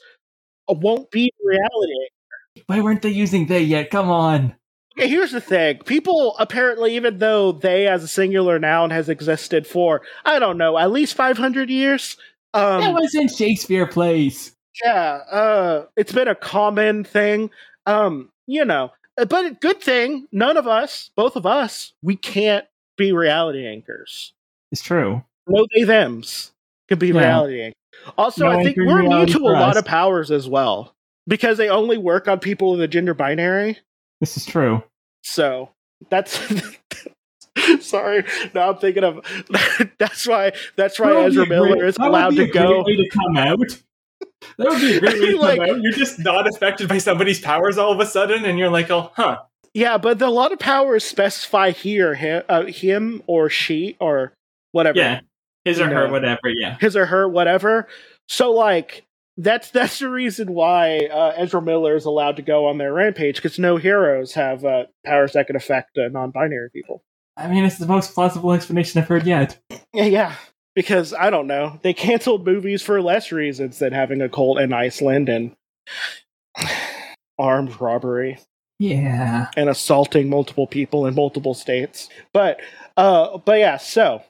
won't 0.69 1.11
be 1.11 1.31
reality 1.45 2.09
Why 2.67 2.81
weren't 2.81 3.03
they 3.03 3.11
using 3.11 3.47
they 3.47 3.63
yet? 3.63 3.91
Come 3.91 4.11
on. 4.11 4.55
Okay, 4.97 5.09
here's 5.09 5.33
the 5.33 5.41
thing. 5.41 5.79
People 5.79 6.37
apparently, 6.39 6.95
even 6.95 7.19
though 7.19 7.53
they 7.53 7.89
as 7.89 8.05
a 8.05 8.09
singular 8.09 8.59
noun 8.61 8.91
has 8.91 9.09
existed 9.09 9.67
for, 9.67 10.03
I 10.25 10.39
don't 10.39 10.57
know, 10.57 10.79
at 10.79 10.93
least 10.93 11.15
500 11.15 11.69
years. 11.69 12.17
That 12.55 12.83
Um, 12.89 12.95
was 12.95 13.15
in 13.15 13.29
Shakespeare 13.29 13.87
plays. 13.87 14.55
yeah, 14.85 15.21
uh, 15.31 15.87
it's 15.97 16.13
been 16.13 16.29
a 16.29 16.35
common 16.35 17.05
thing. 17.05 17.51
Um, 17.87 18.31
you 18.47 18.65
know, 18.65 18.93
uh, 19.19 19.25
but 19.27 19.61
good 19.61 19.81
thing, 19.81 20.27
none 20.33 20.57
of 20.57 20.67
us, 20.67 21.11
both 21.17 21.37
of 21.37 21.45
us, 21.47 21.93
we 22.03 22.17
can't 22.17 22.65
be 22.97 23.13
reality 23.13 23.67
anchors. 23.67 24.33
It's 24.73 24.83
true. 24.83 25.23
No 25.47 25.67
they 25.75 25.85
thems 25.85 26.53
can 26.89 26.99
be 26.99 27.09
Yeah. 27.09 27.21
reality 27.21 27.61
anchors. 27.63 27.75
Also, 28.19 28.45
No 28.45 28.51
I 28.59 28.63
think 28.63 28.77
we're 28.77 28.85
immune 29.01 29.11
reality 29.11 29.33
to 29.33 29.39
a 29.41 29.53
lot 29.53 29.77
of 29.77 29.85
powers 29.85 30.31
as 30.31 30.49
well 30.49 30.95
because 31.27 31.59
they 31.59 31.69
only 31.69 31.97
work 31.99 32.29
on 32.29 32.39
people 32.41 32.73
in 32.75 32.81
the 32.81 32.89
gender 32.89 33.15
binary. 33.15 33.79
This 34.21 34.37
is 34.37 34.45
true. 34.47 34.83
So 35.23 35.71
that's 36.11 36.39
sorry. 37.85 38.25
Now 38.55 38.71
I'm 38.71 38.79
thinking 38.79 39.05
of 39.05 39.21
that's 39.99 40.27
why 40.27 40.53
that's 40.77 40.99
why 40.99 41.13
That 41.15 41.27
Ezra 41.27 41.43
a 41.43 41.47
great- 41.47 41.59
Miller 41.61 41.85
is 41.87 41.97
allowed 41.99 42.37
to 42.37 42.47
go. 42.47 42.83
to 42.85 43.09
come 43.11 43.37
out. 43.37 43.59
That 44.59 44.69
would 44.69 44.81
be 44.81 44.97
a 44.97 45.01
great 45.01 45.21
way 45.21 45.31
to 45.33 45.39
Like- 45.39 45.61
come 45.61 45.71
out. 45.71 45.81
You're 45.83 45.93
just 45.93 46.19
not 46.19 46.47
affected 46.49 46.89
by 46.89 46.99
somebody's 46.99 47.41
powers 47.41 47.79
all 47.79 47.93
of 47.93 48.01
a 48.01 48.07
sudden, 48.07 48.45
and 48.45 48.59
you're 48.59 48.71
like, 48.71 48.91
oh, 48.91 49.11
huh. 49.15 49.39
Yeah, 49.73 49.99
but 49.99 50.21
a 50.23 50.31
lot 50.31 50.53
of 50.53 50.59
powers 50.61 51.03
specify 51.03 51.71
here 51.73 52.15
him, 52.15 52.43
uh, 52.49 52.65
him 52.67 53.23
or 53.27 53.51
she 53.51 53.97
or 54.01 54.33
whatever. 54.73 54.99
Yeah. 54.99 55.21
His 55.65 55.81
or 55.81 55.87
her, 55.89 56.07
No. 56.07 56.13
whatever, 56.13 56.41
yeah. 56.61 56.77
his 56.79 56.95
or 56.97 57.07
her, 57.07 57.27
whatever. 57.29 57.89
So 58.29 58.53
like 58.53 59.05
that's 59.37 59.71
that's 59.71 59.99
the 59.99 60.09
reason 60.11 60.53
why 60.53 61.07
uh, 61.07 61.33
Ezra 61.37 61.61
Miller 61.63 61.97
is 61.97 62.05
allowed 62.05 62.37
to 62.37 62.43
go 62.43 62.67
on 62.69 62.79
their 62.79 62.93
rampage 62.93 63.37
because 63.37 63.59
no 63.59 63.79
heroes 63.79 64.35
have 64.35 64.65
uh, 64.65 64.85
powers 65.05 65.33
that 65.33 65.47
can 65.49 65.57
affect 65.57 65.97
uh, 65.99 66.07
non-binary 66.09 66.69
people. 66.73 67.03
I 67.37 67.49
mean, 67.49 67.65
it's 67.65 67.79
the 67.79 67.87
most 67.87 68.15
plausible 68.15 68.53
explanation 68.53 69.01
I've 69.01 69.09
heard 69.09 69.27
yet. 69.27 69.59
Yeah. 69.93 70.35
Because 70.75 71.13
I 71.15 71.31
don't 71.31 71.47
know, 71.47 71.79
they 71.83 71.93
canceled 71.95 72.45
movies 72.47 72.83
for 72.83 73.01
less 73.01 73.31
reasons 73.33 73.79
than 73.79 73.93
having 73.93 74.21
a 74.21 74.29
cult 74.29 74.59
in 74.61 74.73
Iceland 74.73 75.29
and 75.29 75.53
armed 77.39 77.81
robbery 77.81 78.39
Yeah. 78.79 79.49
and 79.57 79.69
assaulting 79.69 80.29
multiple 80.29 80.67
people 80.67 81.07
in 81.07 81.15
multiple 81.15 81.55
states. 81.55 82.09
But 82.33 82.61
uh 82.97 83.39
but 83.39 83.59
yeah, 83.59 83.77
so 83.77 84.23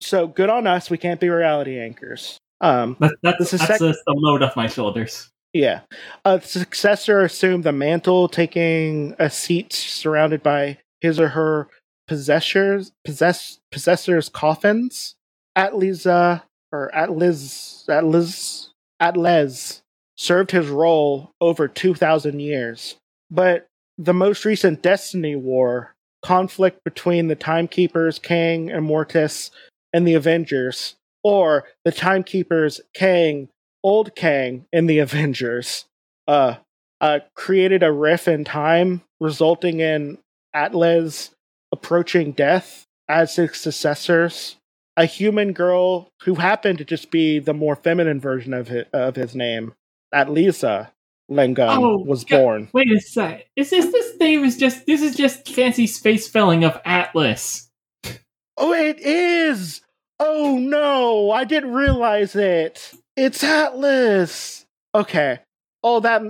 so 0.00 0.26
good 0.26 0.50
on 0.50 0.66
us, 0.66 0.90
we 0.90 0.98
can't 0.98 1.20
be 1.20 1.28
reality 1.28 1.78
anchors. 1.78 2.38
Um 2.60 2.96
That, 3.00 3.14
that's 3.22 3.52
is 3.52 3.60
that's 3.66 3.80
a 3.82 3.94
load 4.08 4.42
off 4.42 4.56
my 4.56 4.66
shoulders. 4.68 5.30
yeah. 5.52 5.80
A 6.24 6.40
successor 6.40 7.20
assumed 7.22 7.64
the 7.64 7.72
mantle, 7.72 8.28
taking 8.28 9.14
a 9.18 9.28
seat 9.30 9.72
surrounded 9.72 10.42
by 10.42 10.78
his 11.00 11.20
or 11.20 11.28
her 11.28 11.68
possessors 12.06 12.92
possess 13.04 13.60
possessors 13.70 14.28
coffins. 14.28 15.14
Atliza 15.56 16.42
or 16.72 16.90
Atliz 16.94 17.86
Atliz 17.88 18.68
Atles 19.00 19.82
served 20.16 20.50
his 20.50 20.68
role 20.68 21.32
over 21.40 21.68
two 21.68 21.94
thousand 21.94 22.40
years. 22.40 22.96
But 23.30 23.66
the 23.96 24.14
most 24.14 24.44
recent 24.44 24.82
Destiny 24.82 25.36
War 25.36 25.94
conflict 26.22 26.82
between 26.84 27.28
the 27.28 27.36
Timekeepers, 27.36 28.18
Kang 28.18 28.70
and 28.70 28.88
Immortus, 28.88 29.50
and 29.92 30.06
the 30.06 30.14
Avengers, 30.14 30.96
or 31.22 31.64
the 31.84 31.92
Timekeepers, 31.92 32.80
Kang, 32.94 33.48
Old 33.82 34.16
Kang, 34.16 34.66
and 34.72 34.88
the 34.88 34.98
Avengers, 34.98 35.84
uh, 36.26 36.56
uh, 37.00 37.20
created 37.34 37.82
a 37.82 37.92
rift 37.92 38.26
in 38.26 38.44
time, 38.44 39.02
resulting 39.20 39.80
in 39.80 40.18
Atlas 40.54 41.30
approaching 41.74 42.32
death 42.32 42.86
as 43.08 43.36
his 43.36 43.56
successors. 43.56 44.56
A 44.96 45.06
human 45.06 45.52
girl 45.52 46.08
who 46.22 46.36
happened 46.36 46.78
to 46.78 46.84
just 46.84 47.10
be 47.10 47.40
the 47.40 47.52
more 47.52 47.74
feminine 47.74 48.20
version 48.20 48.54
of 48.54 48.68
his, 48.68 48.84
of 48.92 49.16
his 49.16 49.34
name, 49.34 49.74
Atlisa 50.14 50.90
Lengum, 51.28 51.78
Oh, 51.82 51.98
was 52.06 52.22
God. 52.24 52.38
born. 52.38 52.68
Wait 52.72 52.92
a 52.92 53.00
sec. 53.00 53.46
Is 53.56 53.70
this 53.70 53.90
this 53.90 54.16
name 54.20 54.44
is 54.44 54.56
just 54.56 54.86
this 54.86 55.02
is 55.02 55.16
just 55.16 55.48
fancy 55.48 55.86
space 55.88 56.26
spelling 56.26 56.62
of 56.62 56.80
Atlas. 56.84 57.68
Oh, 58.56 58.72
it 58.72 59.00
is! 59.00 59.80
Oh 60.20 60.58
no, 60.58 61.32
I 61.32 61.42
didn't 61.42 61.72
realize 61.74 62.36
it. 62.36 62.92
It's 63.16 63.42
Atlas. 63.42 64.64
Okay. 64.94 65.40
Oh, 65.82 65.98
that. 66.00 66.22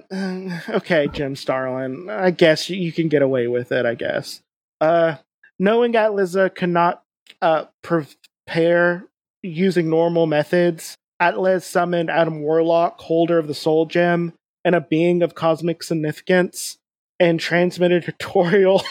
Okay, 0.71 1.07
Jim 1.13 1.37
Starlin. 1.37 2.09
I 2.09 2.31
guess 2.31 2.71
you 2.71 2.93
can 2.93 3.09
get 3.09 3.21
away 3.21 3.47
with 3.47 3.73
it. 3.73 3.85
I 3.85 3.95
guess. 3.95 4.41
Uh, 4.81 5.17
knowing 5.59 5.93
Atlisa 5.93 6.55
cannot 6.55 7.03
uh 7.41 7.65
prepare 7.83 9.07
using 9.43 9.91
normal 9.91 10.27
methods, 10.27 10.97
Atlas 11.21 11.67
summoned 11.67 12.11
Adam 12.11 12.41
Warlock, 12.41 13.01
holder 13.01 13.39
of 13.39 13.47
the 13.47 13.55
Soul 13.55 13.87
Gem, 13.87 14.33
and 14.65 14.75
a 14.75 14.81
being 14.81 15.23
of 15.23 15.35
cosmic 15.35 15.83
significance, 15.83 16.79
and 17.21 17.39
transmitted 17.39 18.05
a 18.05 18.07
tutorial 18.13 18.83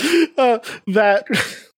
uh, 0.38 0.58
that 0.88 1.26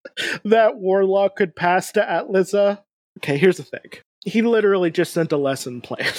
that 0.45 0.77
Warlock 0.77 1.37
could 1.37 1.55
pass 1.55 1.93
to 1.93 2.01
Atlaza. 2.01 2.83
Okay, 3.19 3.37
here's 3.37 3.59
the 3.59 3.63
thing. 3.63 3.93
He 4.25 4.43
literally 4.43 4.91
just 4.91 5.13
sent 5.13 5.33
a 5.33 5.37
lesson 5.37 5.81
plan 5.81 6.13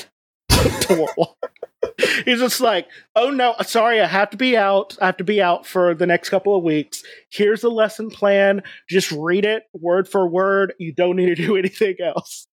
to 0.50 0.88
Warlock. 0.90 1.53
He's 2.26 2.40
just 2.40 2.62
like, 2.62 2.88
oh 3.16 3.30
no, 3.30 3.56
sorry, 3.62 4.02
I 4.02 4.08
have 4.08 4.30
to 4.32 4.38
be 4.38 4.58
out. 4.58 4.98
I 5.02 5.08
have 5.08 5.18
to 5.18 5.24
be 5.24 5.42
out 5.42 5.66
for 5.66 5.94
the 5.94 6.08
next 6.08 6.30
couple 6.30 6.56
of 6.56 6.64
weeks. 6.64 7.04
Here's 7.30 7.64
a 7.64 7.70
lesson 7.70 8.10
plan. 8.10 8.64
Just 8.90 9.12
read 9.12 9.46
it 9.46 9.64
word 9.74 10.08
for 10.08 10.28
word. 10.28 10.74
You 10.80 10.94
don't 10.94 11.16
need 11.16 11.28
to 11.28 11.36
do 11.36 11.58
anything 11.58 11.96
else. 12.02 12.48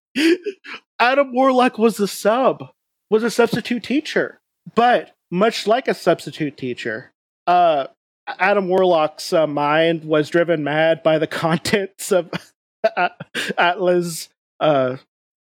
Adam 0.99 1.32
Warlock 1.32 1.78
was 1.78 1.96
the 1.96 2.08
sub, 2.08 2.64
was 3.10 3.22
a 3.22 3.30
substitute 3.30 3.84
teacher. 3.84 4.40
But 4.75 5.12
much 5.30 5.66
like 5.66 5.88
a 5.88 5.94
substitute 5.94 6.56
teacher, 6.56 7.12
uh, 7.46 7.87
Adam 8.38 8.68
Warlock's 8.68 9.32
uh, 9.32 9.46
mind 9.46 10.04
was 10.04 10.28
driven 10.28 10.62
mad 10.62 11.02
by 11.02 11.18
the 11.18 11.26
contents 11.26 12.12
of 12.12 12.30
Atlas' 13.58 14.28
uh, 14.60 14.96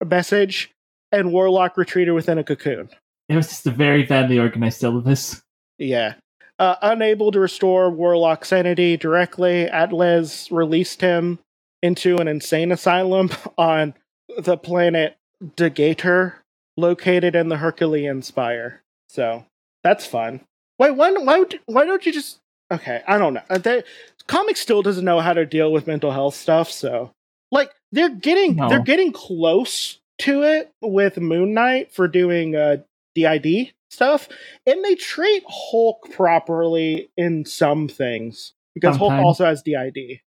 message, 0.06 0.72
and 1.12 1.32
Warlock 1.32 1.77
retreated 1.77 2.13
within 2.13 2.38
a 2.38 2.44
cocoon. 2.44 2.89
It 3.29 3.36
was 3.36 3.50
just 3.50 3.67
a 3.67 3.72
very 3.72 4.03
badly 4.03 4.39
organized 4.39 4.79
syllabus. 4.79 5.41
Yeah. 5.77 6.15
Uh, 6.60 6.75
unable 6.81 7.31
to 7.31 7.39
restore 7.39 7.91
Warlock's 7.91 8.48
sanity 8.50 8.98
directly, 8.98 9.67
Atlas 9.67 10.51
released 10.51 11.01
him 11.01 11.39
into 11.84 12.17
an 12.17 12.27
insane 12.27 12.72
asylum 12.72 13.29
on 13.57 13.93
the 14.39 14.57
planet 14.57 15.17
Degator, 15.55 16.34
located 16.77 17.36
in 17.36 17.50
the 17.50 17.57
Herculean 17.57 18.24
Spire. 18.24 18.81
So 19.10 19.46
that's 19.84 20.05
fun. 20.05 20.41
Wait, 20.79 20.91
why, 20.91 21.12
why, 21.12 21.43
why 21.65 21.86
don't 21.86 22.05
you 22.05 22.12
just. 22.12 22.39
Okay, 22.72 23.01
I 23.07 23.17
don't 23.17 23.34
know. 23.34 23.43
Uh, 23.50 23.57
they, 23.60 23.84
comic 24.27 24.57
still 24.57 24.81
doesn't 24.81 25.05
know 25.05 25.19
how 25.22 25.34
to 25.34 25.46
deal 25.46 25.72
with 25.72 25.88
mental 25.88 26.12
health 26.12 26.36
stuff, 26.36 26.72
so. 26.72 27.12
Like, 27.51 27.72
they're 27.91 28.10
getting 28.10 28.55
No. 28.57 28.67
they're 28.67 28.81
getting 28.84 29.13
close 29.13 30.00
to 30.19 30.43
it 30.43 30.72
with 30.81 31.17
Moon 31.17 31.53
Knight 31.53 31.93
for 31.93 32.07
doing 32.07 32.55
uh, 32.55 32.77
DID 33.18 33.74
stuff, 33.90 34.30
and 34.66 34.84
they 34.84 34.96
treat 34.96 35.44
Hulk 35.48 36.12
properly 36.12 37.10
in 37.18 37.46
some 37.46 37.88
things 37.88 38.54
because 38.74 38.98
Hulk 38.98 39.14
also 39.14 39.46
has 39.46 39.64
DID. 39.64 40.20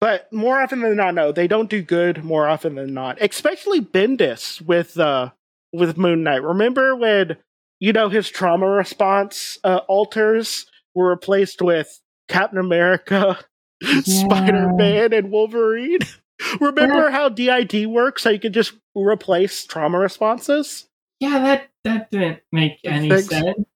But 0.00 0.32
more 0.32 0.60
often 0.60 0.80
than 0.80 0.96
not, 0.96 1.14
no, 1.14 1.32
they 1.32 1.48
don't 1.48 1.68
do 1.68 1.82
good 1.82 2.22
more 2.24 2.48
often 2.48 2.76
than 2.76 2.94
not. 2.94 3.20
Especially 3.20 3.80
Bendis 3.80 4.62
with 4.62 4.98
uh 4.98 5.30
with 5.72 5.98
Moon 5.98 6.22
Knight. 6.22 6.42
Remember 6.42 6.94
when 6.94 7.36
you 7.80 7.92
know 7.92 8.08
his 8.08 8.30
trauma 8.30 8.66
response 8.66 9.58
uh, 9.64 9.80
alters 9.88 10.66
were 10.94 11.10
replaced 11.10 11.60
with 11.60 12.00
Captain 12.28 12.58
America, 12.58 13.38
Spider 14.02 14.72
Man, 14.74 15.12
and 15.12 15.30
Wolverine? 15.30 16.00
Remember 16.60 17.10
how 17.10 17.28
DID 17.28 17.88
works? 17.88 18.22
How 18.22 18.30
you 18.30 18.38
could 18.38 18.54
just 18.54 18.72
replace 18.94 19.66
trauma 19.66 19.98
responses. 19.98 20.87
Yeah, 21.20 21.38
that 21.38 21.68
that 21.84 22.10
didn't 22.10 22.40
make 22.52 22.78
any 22.84 23.08
Thanks. 23.08 23.28
sense. 23.28 23.66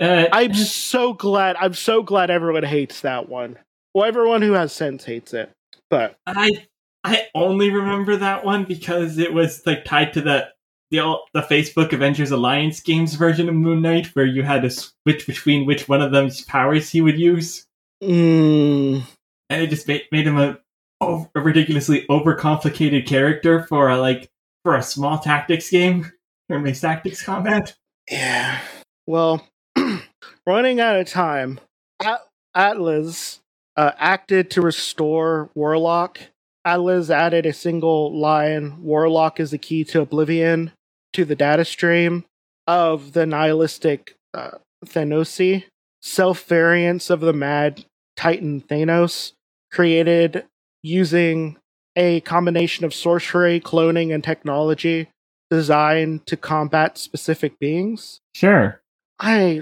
Uh, 0.00 0.26
I'm 0.32 0.54
so 0.54 1.12
glad. 1.12 1.56
I'm 1.56 1.74
so 1.74 2.02
glad 2.02 2.30
everyone 2.30 2.62
hates 2.62 3.00
that 3.00 3.28
one. 3.28 3.58
Well, 3.94 4.04
everyone 4.04 4.42
who 4.42 4.52
has 4.52 4.72
sense 4.72 5.04
hates 5.04 5.34
it. 5.34 5.50
But 5.88 6.16
I 6.26 6.66
I 7.04 7.26
only 7.34 7.70
remember 7.70 8.16
that 8.16 8.44
one 8.44 8.64
because 8.64 9.18
it 9.18 9.32
was 9.32 9.66
like 9.66 9.84
tied 9.84 10.12
to 10.14 10.20
the 10.20 10.48
the 10.90 11.16
the 11.32 11.42
Facebook 11.42 11.92
Avengers 11.92 12.30
Alliance 12.30 12.80
games 12.80 13.14
version 13.14 13.48
of 13.48 13.54
Moon 13.54 13.82
Knight, 13.82 14.06
where 14.14 14.26
you 14.26 14.42
had 14.42 14.62
to 14.62 14.70
switch 14.70 15.26
between 15.26 15.66
which 15.66 15.88
one 15.88 16.02
of 16.02 16.12
them's 16.12 16.42
powers 16.42 16.90
he 16.90 17.00
would 17.00 17.18
use, 17.18 17.66
mm, 18.02 19.02
and 19.48 19.62
it 19.62 19.70
just 19.70 19.88
made, 19.88 20.02
made 20.12 20.26
him 20.26 20.38
a, 20.38 20.58
a 21.00 21.26
ridiculously 21.34 22.06
overcomplicated 22.10 23.06
character 23.06 23.64
for 23.66 23.88
a 23.88 23.98
like 23.98 24.30
for 24.64 24.76
a 24.76 24.82
small 24.82 25.18
tactics 25.18 25.70
game, 25.70 26.10
turn-based 26.50 26.82
tactics 26.82 27.22
combat. 27.22 27.74
yeah. 28.10 28.60
Well, 29.06 29.46
running 30.46 30.80
out 30.80 30.96
of 30.96 31.06
time, 31.06 31.60
At- 32.02 32.26
Atlas 32.54 33.40
uh, 33.76 33.92
acted 33.98 34.50
to 34.52 34.62
restore 34.62 35.50
Warlock. 35.54 36.18
Atlas 36.64 37.08
added 37.08 37.46
a 37.46 37.52
single 37.52 38.18
line 38.18 38.82
Warlock 38.82 39.40
is 39.40 39.52
the 39.52 39.58
key 39.58 39.84
to 39.84 40.02
oblivion 40.02 40.72
to 41.12 41.24
the 41.24 41.36
data 41.36 41.64
stream 41.64 42.24
of 42.66 43.12
the 43.12 43.26
nihilistic 43.26 44.16
uh, 44.34 44.58
Thanosi, 44.84 45.64
self 46.02 46.44
variants 46.44 47.10
of 47.10 47.20
the 47.20 47.32
mad 47.32 47.84
Titan 48.16 48.60
Thanos, 48.60 49.32
created 49.72 50.44
using 50.82 51.56
a 51.96 52.20
combination 52.20 52.84
of 52.84 52.94
sorcery, 52.94 53.60
cloning, 53.60 54.12
and 54.12 54.22
technology 54.22 55.08
designed 55.50 56.26
to 56.26 56.36
combat 56.36 56.96
specific 56.96 57.58
beings. 57.58 58.20
Sure. 58.34 58.80
I 59.18 59.60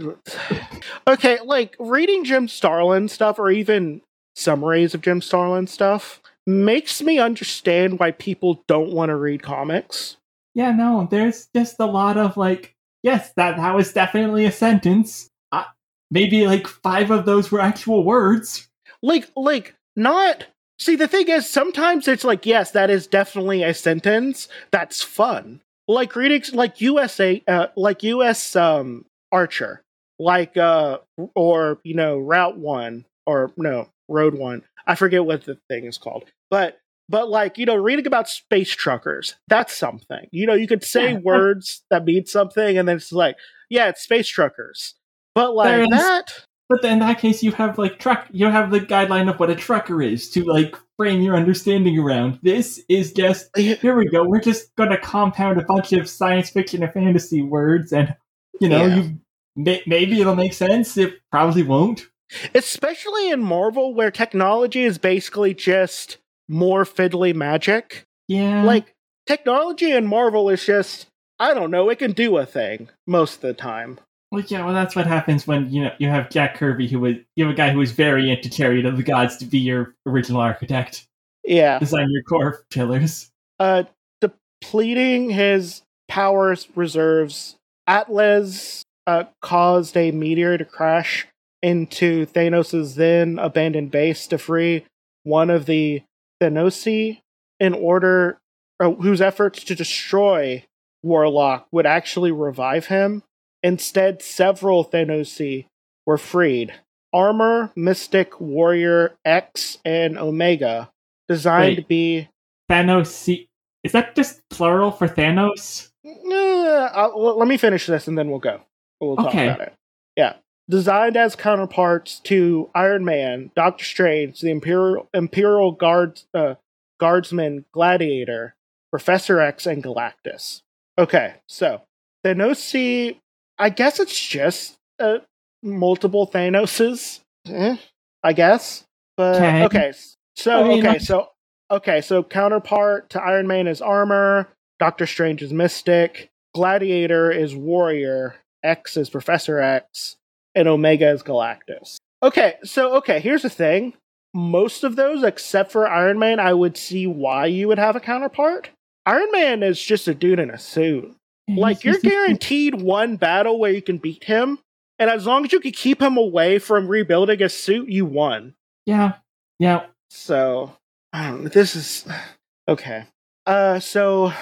okay, 1.09 1.39
like 1.45 1.77
reading 1.81 2.25
Jim 2.25 2.47
Starlin 2.47 3.09
stuff 3.09 3.39
or 3.39 3.51
even 3.51 4.03
summaries 4.37 4.95
of 4.95 5.01
Jim 5.01 5.21
Starlin 5.21 5.67
stuff 5.67 6.21
makes 6.47 7.03
me 7.03 7.19
understand 7.19 7.99
why 7.99 8.13
people 8.13 8.63
don't 8.69 8.93
want 8.93 9.11
to 9.11 9.17
read 9.17 9.43
comics. 9.43 10.17
Yeah, 10.55 10.71
no, 10.71 11.09
there's 11.11 11.49
just 11.55 11.77
a 11.81 11.87
lot 11.87 12.17
of 12.17 12.37
like, 12.37 12.75
yes, 13.03 13.33
that 13.35 13.57
that 13.57 13.75
was 13.75 13.93
definitely 13.93 14.47
a 14.47 14.53
sentence. 14.53 15.29
Uh, 15.51 15.65
maybe 16.11 16.47
like 16.47 16.69
five 16.69 17.11
of 17.11 17.25
those 17.27 17.51
were 17.51 17.61
actual 17.61 18.05
words. 18.05 18.69
Like 19.03 19.29
like 19.35 19.75
not 19.97 20.47
See, 20.79 20.95
the 20.95 21.09
thing 21.09 21.29
is 21.29 21.49
sometimes 21.49 22.07
it's 22.07 22.25
like 22.25 22.47
yes, 22.47 22.71
that 22.71 22.91
is 22.91 23.07
definitely 23.07 23.63
a 23.65 23.75
sentence 23.75 24.49
that's 24.71 25.03
fun. 25.03 25.61
Like 25.89 26.15
reading 26.15 26.43
like 26.53 26.81
USA 26.83 27.43
uh, 27.49 27.69
like 27.77 28.03
US 28.03 28.55
um 28.55 29.07
Archer, 29.33 29.83
like 30.19 30.57
uh 30.57 30.99
or 31.35 31.79
you 31.83 31.95
know 31.95 32.19
Route 32.19 32.59
1 32.59 33.05
or 33.27 33.53
no, 33.57 33.89
Road 34.09 34.35
1. 34.35 34.63
I 34.87 34.95
forget 34.95 35.25
what 35.25 35.45
the 35.45 35.59
thing 35.69 35.85
is 35.87 35.99
called. 35.99 36.25
But 36.51 36.79
but 37.11 37.31
like, 37.31 37.57
you 37.57 37.65
know, 37.65 37.75
reading 37.77 38.07
about 38.07 38.29
space 38.29 38.71
truckers, 38.71 39.35
that's 39.49 39.75
something. 39.75 40.27
You 40.31 40.47
know, 40.47 40.55
you 40.55 40.67
could 40.69 40.85
say 40.85 41.13
Yeah. 41.13 41.19
words 41.25 41.83
that 41.91 42.05
mean 42.05 42.27
something 42.27 42.77
and 42.77 42.87
then 42.87 42.97
it's 42.97 43.13
like, 43.13 43.37
yeah, 43.71 43.89
it's 43.89 44.03
space 44.03 44.29
truckers. 44.29 44.95
But 45.35 45.55
like 45.55 45.69
There 45.69 45.83
is- 45.85 45.89
that 45.91 46.45
But 46.69 46.83
then 46.83 46.95
in 46.95 46.99
that 46.99 47.19
case, 47.19 47.43
you 47.43 47.53
have 47.53 47.79
like 47.79 47.99
truck, 47.99 48.27
you 48.31 48.47
have 48.51 48.71
the 48.71 48.81
guideline 48.81 49.31
of 49.31 49.41
what 49.41 49.49
a 49.49 49.55
trucker 49.55 50.03
is 50.03 50.29
to 50.33 50.45
like 50.45 50.77
frame 50.99 51.23
your 51.23 51.37
understanding 51.37 51.99
around. 51.99 52.39
This 52.43 52.83
is 52.89 53.13
just 53.13 53.49
here 53.57 53.97
we 53.97 54.07
go. 54.07 54.25
We're 54.29 54.41
just 54.41 54.75
gonna 54.77 54.99
compound 54.99 55.59
a 55.61 55.65
bunch 55.65 55.93
of 55.93 56.09
science 56.11 56.51
fiction 56.51 56.83
and 56.83 56.93
fantasy 56.93 57.41
words, 57.41 57.93
and 57.93 58.15
you 58.61 58.69
know, 58.69 58.85
Yeah. 58.85 58.97
you 58.97 59.19
may, 59.57 59.83
maybe 59.87 60.21
it'll 60.21 60.35
make 60.37 60.53
sense. 60.53 60.97
It 60.99 61.15
probably 61.31 61.63
won't. 61.63 62.07
especially 62.55 63.31
in 63.31 63.41
Marvel 63.41 63.95
where 63.95 64.11
technology 64.11 64.85
is 64.85 64.99
basically 64.99 65.55
just 65.55 66.19
more 66.47 66.85
fiddly 66.85 67.35
magic. 67.35 68.05
Yeah, 68.27 68.65
Like 68.65 68.95
technology 69.27 69.93
in 69.93 70.07
Marvel 70.07 70.51
is 70.51 70.67
just 70.67 71.07
I 71.41 71.55
don't 71.55 71.71
know, 71.71 71.89
it 71.89 72.01
can 72.01 72.13
do 72.13 72.37
a 72.37 72.45
thing 72.45 72.91
most 73.07 73.37
of 73.37 73.41
the 73.43 73.55
time. 73.55 73.99
Well, 74.31 74.43
yeah, 74.47 74.65
well, 74.65 74.75
that's 74.75 74.95
what 74.95 75.07
happens 75.07 75.47
when 75.47 75.71
you 75.71 75.85
know 75.85 75.93
you 75.99 76.09
have 76.09 76.29
Jack 76.31 76.57
Kirby, 76.57 76.87
who 76.89 77.01
was 77.01 77.17
you 77.37 77.45
have 77.45 77.55
a 77.55 77.57
guy 77.57 77.71
who 77.71 77.79
was 77.79 77.93
very 77.93 78.31
into 78.31 78.51
Chariot 78.51 78.85
of 78.85 78.97
the 78.97 79.03
Gods 79.03 79.37
to 79.39 79.47
be 79.47 79.59
your 79.59 79.95
original 80.07 80.41
architect, 80.41 81.07
Yeah. 81.45 81.79
design 81.79 82.09
your 82.11 82.23
core 82.25 82.65
pillars. 82.71 83.31
Uh 83.59 83.85
depleting 84.21 85.31
his 85.31 85.83
power 86.09 86.55
reserves, 86.75 87.57
Atlas 87.87 88.85
uh, 89.07 89.25
caused 89.41 89.97
a 89.97 90.11
meteor 90.11 90.59
to 90.59 90.65
crash 90.65 91.27
into 91.63 92.27
Thanos' 92.27 92.95
then 92.97 93.39
abandoned 93.39 93.91
base 93.91 94.27
to 94.27 94.37
free 94.39 94.85
one 95.23 95.49
of 95.49 95.67
the 95.67 96.03
Thanosi 96.43 97.21
in 97.59 97.73
order 97.75 98.39
uh, 98.79 98.91
whose 98.93 99.21
efforts 99.21 99.65
to 99.65 99.75
destroy 99.75 100.65
Warlock 101.03 101.67
would 101.73 101.87
actually 101.87 102.31
revive 102.33 102.87
him. 102.87 103.23
Instead, 103.63 104.23
several 104.23 104.85
Thanosi 104.85 105.67
were 106.07 106.19
freed. 106.19 106.73
Armor, 107.13 107.73
Mystic, 107.75 108.41
Warrior, 108.41 109.17
X, 109.25 109.79
and 109.85 110.19
Omega, 110.19 110.91
designed 111.29 111.71
Wait. 111.71 111.77
to 111.77 111.83
be 111.83 112.29
Thanos, 112.71 113.47
is 113.83 113.93
that 113.93 114.15
just 114.15 114.43
plural 114.51 114.91
for 114.91 115.09
Thanos? 115.09 115.89
Uh, 116.05 117.11
well, 117.17 117.39
let 117.39 117.49
me 117.49 117.57
finish 117.57 117.87
this 117.87 118.09
and 118.09 118.17
then 118.19 118.29
we'll 118.31 118.39
go. 118.41 118.61
We'll 119.01 119.17
talk 119.17 119.29
Okay. 119.29 119.47
about 119.49 119.61
it. 119.61 119.73
Yeah. 120.17 120.35
Designed 120.69 121.17
as 121.17 121.35
counterparts 121.35 122.21
to 122.21 122.69
Iron 122.75 123.05
Man, 123.05 123.51
Doctor 123.57 123.85
Strange, 123.85 124.41
the 124.41 124.51
Imperial 124.51 125.09
Imperial 125.15 125.73
Guards 125.73 126.27
uh, 126.35 126.57
Guardsman, 127.01 127.65
Gladiator, 127.73 128.55
Professor 128.91 129.41
X, 129.41 129.65
and 129.67 129.83
Galactus. 129.83 130.61
Okay, 130.99 131.37
so 131.47 131.83
Thanosi, 132.25 133.19
I 133.59 133.71
guess 133.71 133.99
it's 134.01 134.19
just 134.19 134.77
uh, 134.99 135.19
multiple 135.63 136.27
Thanoses. 136.27 137.21
Eh, 137.47 137.77
I 138.23 138.33
guess. 138.33 138.85
But 139.17 139.37
Okay. 139.37 139.65
okay. 139.65 139.93
So 140.37 140.61
I 140.65 140.69
mean, 140.69 140.79
okay, 140.81 140.89
like- 140.91 141.01
so 141.01 141.29
okay, 141.71 142.01
so 142.01 142.23
counterpart 142.23 143.11
to 143.11 143.23
Iron 143.23 143.47
Man 143.47 143.67
is 143.67 143.81
armor, 143.83 144.49
Doctor 144.79 145.07
Strange 145.07 145.43
is 145.43 145.53
mystic, 145.53 146.29
Gladiator 146.55 147.31
is 147.33 147.55
warrior, 147.57 148.37
X 148.63 148.97
is 148.97 149.11
Professor 149.11 149.59
X, 149.59 150.17
and 150.55 150.69
Omega 150.69 151.11
is 151.11 151.23
Galactus. 151.23 151.97
Okay, 152.23 152.55
so 152.65 152.95
okay, 152.97 153.19
here's 153.21 153.43
the 153.43 153.51
thing. 153.51 153.95
Most 154.35 154.85
of 154.85 154.95
those, 154.97 155.25
except 155.25 155.73
for 155.73 155.89
Iron 155.89 156.19
Man, 156.19 156.39
I 156.39 156.53
would 156.53 156.77
see 156.77 157.07
why 157.07 157.47
you 157.47 157.67
would 157.69 157.79
have 157.79 157.97
a 157.97 158.01
counterpart. 158.01 158.71
Iron 159.07 159.31
Man 159.33 159.63
is 159.63 159.83
just 159.83 160.07
a 160.07 160.15
dude 160.15 160.39
in 160.39 160.51
a 160.51 160.59
suit. 160.59 161.15
Like 161.49 161.85
you're 161.85 161.99
guaranteed 161.99 162.81
one 162.81 163.17
battle 163.17 163.59
where 163.59 163.73
you 163.73 163.83
can 163.83 163.99
beat 163.99 164.25
him, 164.25 164.59
and 164.99 165.11
as 165.11 165.27
long 165.27 165.45
as 165.45 165.53
you 165.53 165.61
can 165.61 165.73
keep 165.73 166.01
him 166.01 166.17
away 166.17 166.59
from 166.59 166.89
rebuilding 166.89 167.43
a 167.43 167.49
suit, 167.49 167.89
you 167.89 168.05
won. 168.05 168.55
Yeah, 168.87 169.15
yeah. 169.59 169.87
So 170.11 170.77
I. 171.13 171.33
This 171.33 171.77
is 171.77 172.07
okay. 172.69 173.07
Uh, 173.47 173.81
so 173.81 174.33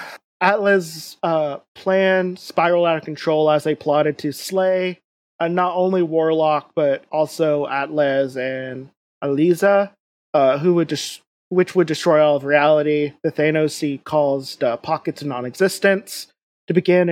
Atlas' 0.41 1.17
uh 1.23 1.57
plan 1.75 2.35
spiraled 2.37 2.87
out 2.87 2.97
of 2.97 3.03
control 3.03 3.49
as 3.49 3.63
they 3.63 3.75
plotted 3.75 4.17
to 4.19 4.31
slay 4.31 4.99
uh, 5.39 5.47
not 5.47 5.75
only 5.75 6.01
Warlock 6.01 6.71
but 6.75 7.03
also 7.11 7.67
Atlas 7.67 8.35
and 8.35 8.89
Aliza, 9.23 9.91
uh, 10.33 10.57
who 10.57 10.75
would 10.75 10.89
just 10.89 11.21
which 11.49 11.75
would 11.75 11.87
destroy 11.87 12.21
all 12.21 12.35
of 12.35 12.43
reality. 12.43 13.13
The 13.23 13.31
Thanosi 13.31 14.03
caused 14.03 14.63
uh, 14.63 14.77
pockets 14.77 15.21
of 15.21 15.27
non-existence 15.29 16.27
to 16.67 16.73
begin 16.73 17.09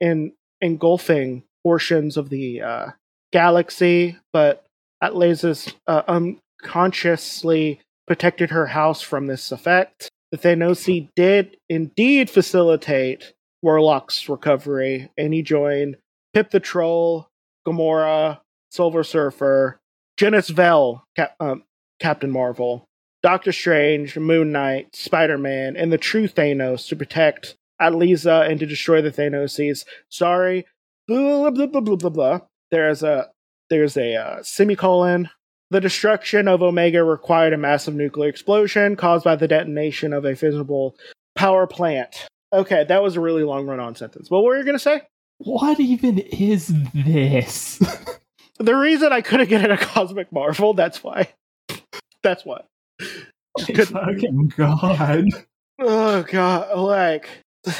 in, 0.00 0.32
engulfing 0.60 1.42
portions 1.64 2.16
of 2.16 2.28
the 2.30 2.62
uh, 2.62 2.86
galaxy, 3.32 4.16
but 4.32 4.64
Atlas 5.02 5.44
uh, 5.86 6.02
unconsciously 6.06 7.80
protected 8.06 8.50
her 8.50 8.66
house 8.66 9.02
from 9.02 9.26
this 9.26 9.52
effect. 9.52 10.10
The 10.30 10.38
Thanosi 10.38 11.08
did 11.14 11.56
indeed 11.68 12.30
facilitate 12.30 13.34
Warlock's 13.62 14.28
recovery, 14.28 15.10
and 15.18 15.34
he 15.34 15.42
joined 15.42 15.96
Pip 16.32 16.50
the 16.50 16.60
Troll, 16.60 17.28
Gamora, 17.66 18.40
Silver 18.70 19.04
Surfer, 19.04 19.78
Genis 20.16 20.48
Vell, 20.48 21.04
Cap- 21.16 21.36
um, 21.40 21.64
Captain 22.00 22.30
Marvel, 22.30 22.84
Doctor 23.22 23.52
Strange, 23.52 24.16
Moon 24.16 24.52
Knight, 24.52 24.94
Spider 24.96 25.38
Man, 25.38 25.76
and 25.76 25.92
the 25.92 25.98
true 25.98 26.26
Thanos 26.26 26.88
to 26.88 26.96
protect 26.96 27.56
Atliza 27.82 28.48
and 28.48 28.60
to 28.60 28.66
destroy 28.66 29.02
the 29.02 29.10
Thanoses. 29.10 29.84
Sorry, 30.08 30.66
blah 31.08 31.50
blah 31.50 31.66
blah 31.66 31.80
blah 31.80 31.96
blah 31.96 32.10
blah. 32.10 32.40
There's 32.70 33.02
a 33.02 33.30
there's 33.70 33.96
a 33.96 34.14
uh, 34.14 34.42
semicolon. 34.42 35.30
The 35.70 35.80
destruction 35.80 36.48
of 36.48 36.62
Omega 36.62 37.02
required 37.02 37.54
a 37.54 37.56
massive 37.56 37.94
nuclear 37.94 38.28
explosion 38.28 38.94
caused 38.96 39.24
by 39.24 39.36
the 39.36 39.48
detonation 39.48 40.12
of 40.12 40.24
a 40.26 40.36
fissible 40.36 40.96
power 41.34 41.66
plant. 41.66 42.26
Okay, 42.52 42.84
that 42.84 43.02
was 43.02 43.16
a 43.16 43.20
really 43.20 43.42
long 43.42 43.66
run-on 43.66 43.94
sentence. 43.94 44.30
What 44.30 44.44
were 44.44 44.58
you 44.58 44.64
gonna 44.64 44.78
say? 44.78 45.02
What 45.38 45.80
even 45.80 46.18
is 46.18 46.72
this? 46.94 47.80
The 48.58 48.76
reason 48.76 49.12
I 49.12 49.22
couldn't 49.22 49.48
get 49.48 49.64
it 49.64 49.72
a 49.72 49.76
Cosmic 49.76 50.30
Marvel, 50.30 50.72
that's 50.72 51.02
why. 51.02 51.32
That's 52.22 52.44
what. 52.44 52.66
Good. 53.66 53.88
Fucking 53.88 54.52
god. 54.56 55.26
Oh 55.80 56.22
god, 56.22 56.78
like 56.78 57.28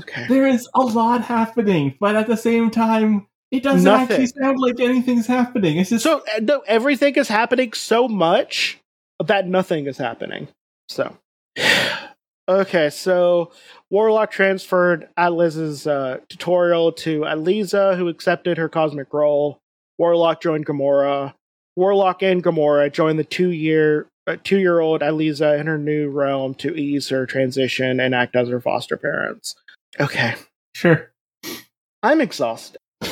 Okay. 0.00 0.26
There 0.26 0.46
is 0.46 0.68
a 0.74 0.80
lot 0.80 1.22
happening, 1.22 1.94
but 2.00 2.16
at 2.16 2.26
the 2.26 2.36
same 2.36 2.68
time, 2.68 3.28
it 3.52 3.62
doesn't 3.62 3.84
Nothing. 3.84 4.10
actually 4.10 4.26
sound 4.26 4.58
like 4.58 4.80
anything's 4.80 5.26
happening. 5.28 5.78
It's 5.78 5.90
just 5.90 6.02
So 6.02 6.18
uh, 6.34 6.40
no, 6.42 6.64
everything 6.66 7.14
is 7.14 7.28
happening 7.28 7.72
so 7.72 8.08
much 8.08 8.80
that 9.24 9.46
nothing 9.46 9.86
is 9.86 9.96
happening. 9.96 10.48
So 10.88 11.16
okay, 12.48 12.90
so 12.90 13.52
Warlock 13.90 14.32
transferred 14.32 15.08
Atlas's 15.16 15.86
uh, 15.86 16.18
tutorial 16.28 16.90
to 16.92 17.20
Atliza, 17.20 17.96
who 17.96 18.08
accepted 18.08 18.58
her 18.58 18.68
cosmic 18.68 19.14
role. 19.14 19.60
Warlock 19.98 20.40
joined 20.42 20.66
Gamora. 20.66 21.34
Warlock 21.76 22.22
and 22.24 22.42
Gamora 22.42 22.92
joined 22.92 23.20
the 23.20 23.24
two-year 23.24 24.08
uh, 24.26 24.36
two-year-old 24.42 25.02
Eliza 25.02 25.54
in 25.54 25.66
her 25.66 25.78
new 25.78 26.08
realm 26.08 26.54
to 26.56 26.74
ease 26.74 27.08
her 27.08 27.26
transition 27.26 28.00
and 28.00 28.14
act 28.14 28.36
as 28.36 28.48
her 28.48 28.60
foster 28.60 28.96
parents. 28.96 29.54
Okay, 30.00 30.34
sure. 30.74 31.12
I'm 32.02 32.20
exhausted. 32.20 32.78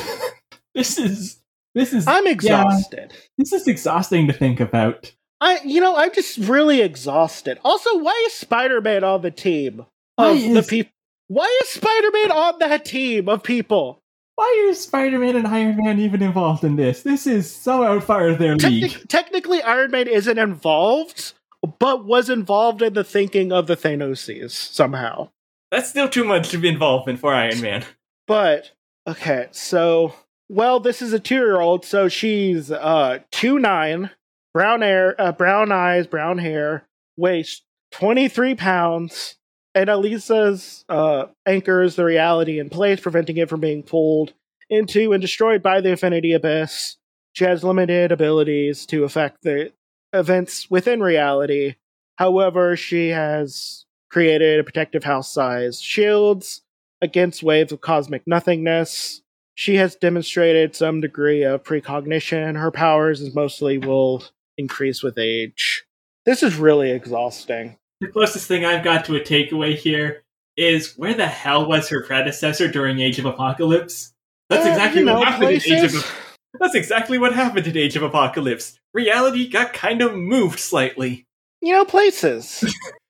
This 0.75 0.97
is 0.97 1.37
this 1.75 1.93
is 1.93 2.07
I'm 2.07 2.25
exhausted. 2.27 3.13
this 3.37 3.53
is 3.53 3.67
exhausting 3.67 4.27
to 4.27 4.33
think 4.33 4.59
about. 4.59 5.13
I, 5.41 5.59
you 5.63 5.81
know, 5.81 5.95
I'm 5.95 6.13
just 6.13 6.37
really 6.37 6.81
exhausted. 6.81 7.59
Also, 7.63 7.97
why 7.97 8.23
is 8.27 8.33
Spider-Man 8.33 9.03
on 9.03 9.21
the 9.21 9.31
team 9.31 9.85
of 10.17 10.41
the 10.41 10.63
people? 10.63 10.91
Why 11.27 11.59
is 11.63 11.69
Spider-Man 11.69 12.31
on 12.31 12.59
that 12.59 12.85
team 12.85 13.27
of 13.27 13.43
people? 13.43 14.01
Why 14.35 14.67
are 14.67 14.73
Spider-Man 14.73 15.35
and 15.35 15.47
Iron 15.47 15.77
Man 15.77 15.99
even 15.99 16.23
involved 16.23 16.63
in 16.63 16.75
this? 16.75 17.03
This 17.03 17.27
is 17.27 17.49
so 17.49 17.83
out 17.83 18.03
far 18.03 18.29
of 18.29 18.39
their 18.39 18.55
league. 18.55 19.07
Technically, 19.07 19.61
Iron 19.61 19.91
Man 19.91 20.07
isn't 20.07 20.39
involved, 20.39 21.33
but 21.79 22.05
was 22.05 22.29
involved 22.29 22.81
in 22.81 22.93
the 22.93 23.03
thinking 23.03 23.51
of 23.51 23.67
the 23.67 23.77
Thanoses 23.77 24.51
somehow. 24.51 25.29
That's 25.71 25.89
still 25.89 26.09
too 26.09 26.23
much 26.23 26.53
of 26.53 26.65
involvement 26.65 27.19
for 27.19 27.33
Iron 27.33 27.61
Man. 27.61 27.85
But 28.25 28.71
okay, 29.07 29.49
so 29.51 30.15
well, 30.49 30.79
this 30.79 31.01
is 31.01 31.13
a 31.13 31.19
two-year-old, 31.19 31.85
so 31.85 32.07
she's 32.07 32.71
uh 32.71 33.19
two 33.31 33.59
nine, 33.59 34.09
brown 34.53 34.81
hair, 34.81 35.19
uh, 35.21 35.31
brown 35.31 35.71
eyes, 35.71 36.07
brown 36.07 36.39
hair, 36.39 36.87
weighs 37.17 37.61
twenty-three 37.91 38.55
pounds, 38.55 39.35
and 39.75 39.89
Elisa's 39.89 40.85
uh 40.89 41.25
anchors 41.45 41.95
the 41.95 42.05
reality 42.05 42.59
in 42.59 42.69
place, 42.69 42.99
preventing 42.99 43.37
it 43.37 43.49
from 43.49 43.59
being 43.59 43.83
pulled 43.83 44.33
into 44.69 45.13
and 45.13 45.21
destroyed 45.21 45.61
by 45.61 45.81
the 45.81 45.89
Infinity 45.89 46.33
Abyss. 46.33 46.97
She 47.33 47.45
has 47.45 47.63
limited 47.63 48.11
abilities 48.11 48.85
to 48.87 49.03
affect 49.03 49.43
the 49.43 49.71
events 50.13 50.69
within 50.69 51.01
reality. 51.01 51.75
However, 52.17 52.75
she 52.75 53.09
has 53.09 53.85
created 54.11 54.59
a 54.59 54.63
protective 54.63 55.03
house-sized 55.03 55.83
shields 55.83 56.61
against 57.01 57.41
waves 57.41 57.71
of 57.71 57.81
cosmic 57.81 58.21
nothingness. 58.27 59.23
She 59.55 59.75
has 59.75 59.95
demonstrated 59.95 60.75
some 60.75 61.01
degree 61.01 61.43
of 61.43 61.63
precognition. 61.63 62.55
Her 62.55 62.71
powers 62.71 63.21
is 63.21 63.35
mostly 63.35 63.77
will 63.79 64.23
increase 64.57 65.03
with 65.03 65.17
age. 65.17 65.83
This 66.25 66.43
is 66.43 66.55
really 66.55 66.91
exhausting. 66.91 67.77
The 68.03 68.11
closest 68.11 68.47
thing 68.47 68.65
I've 68.65 68.83
got 68.83 69.05
to 69.05 69.15
a 69.15 69.19
takeaway 69.21 69.75
here 69.75 70.23
is 70.57 70.93
where 70.97 71.13
the 71.13 71.25
hell 71.27 71.65
was 71.67 71.87
her 71.89 72.03
predecessor 72.03 72.67
during 72.67 72.99
Age 72.99 73.17
of 73.17 73.25
Apocalypse? 73.25 74.13
That's 74.49 74.65
Uh, 74.65 74.69
exactly 74.69 74.99
you 74.99 75.05
know, 75.05 75.19
what 75.19 75.27
happened 75.29 75.49
in 75.51 75.55
Age 75.55 75.71
of 75.85 75.91
places- 75.91 76.11
That's 76.59 76.75
exactly 76.75 77.17
what 77.17 77.33
happened 77.33 77.65
in 77.65 77.77
Age 77.77 77.95
of 77.95 78.03
Apocalypse. 78.03 78.77
Reality 78.93 79.47
got 79.47 79.73
kind 79.73 80.01
of 80.01 80.13
moved 80.15 80.59
slightly. 80.59 81.25
You 81.61 81.71
know, 81.73 81.85
places. 81.85 82.63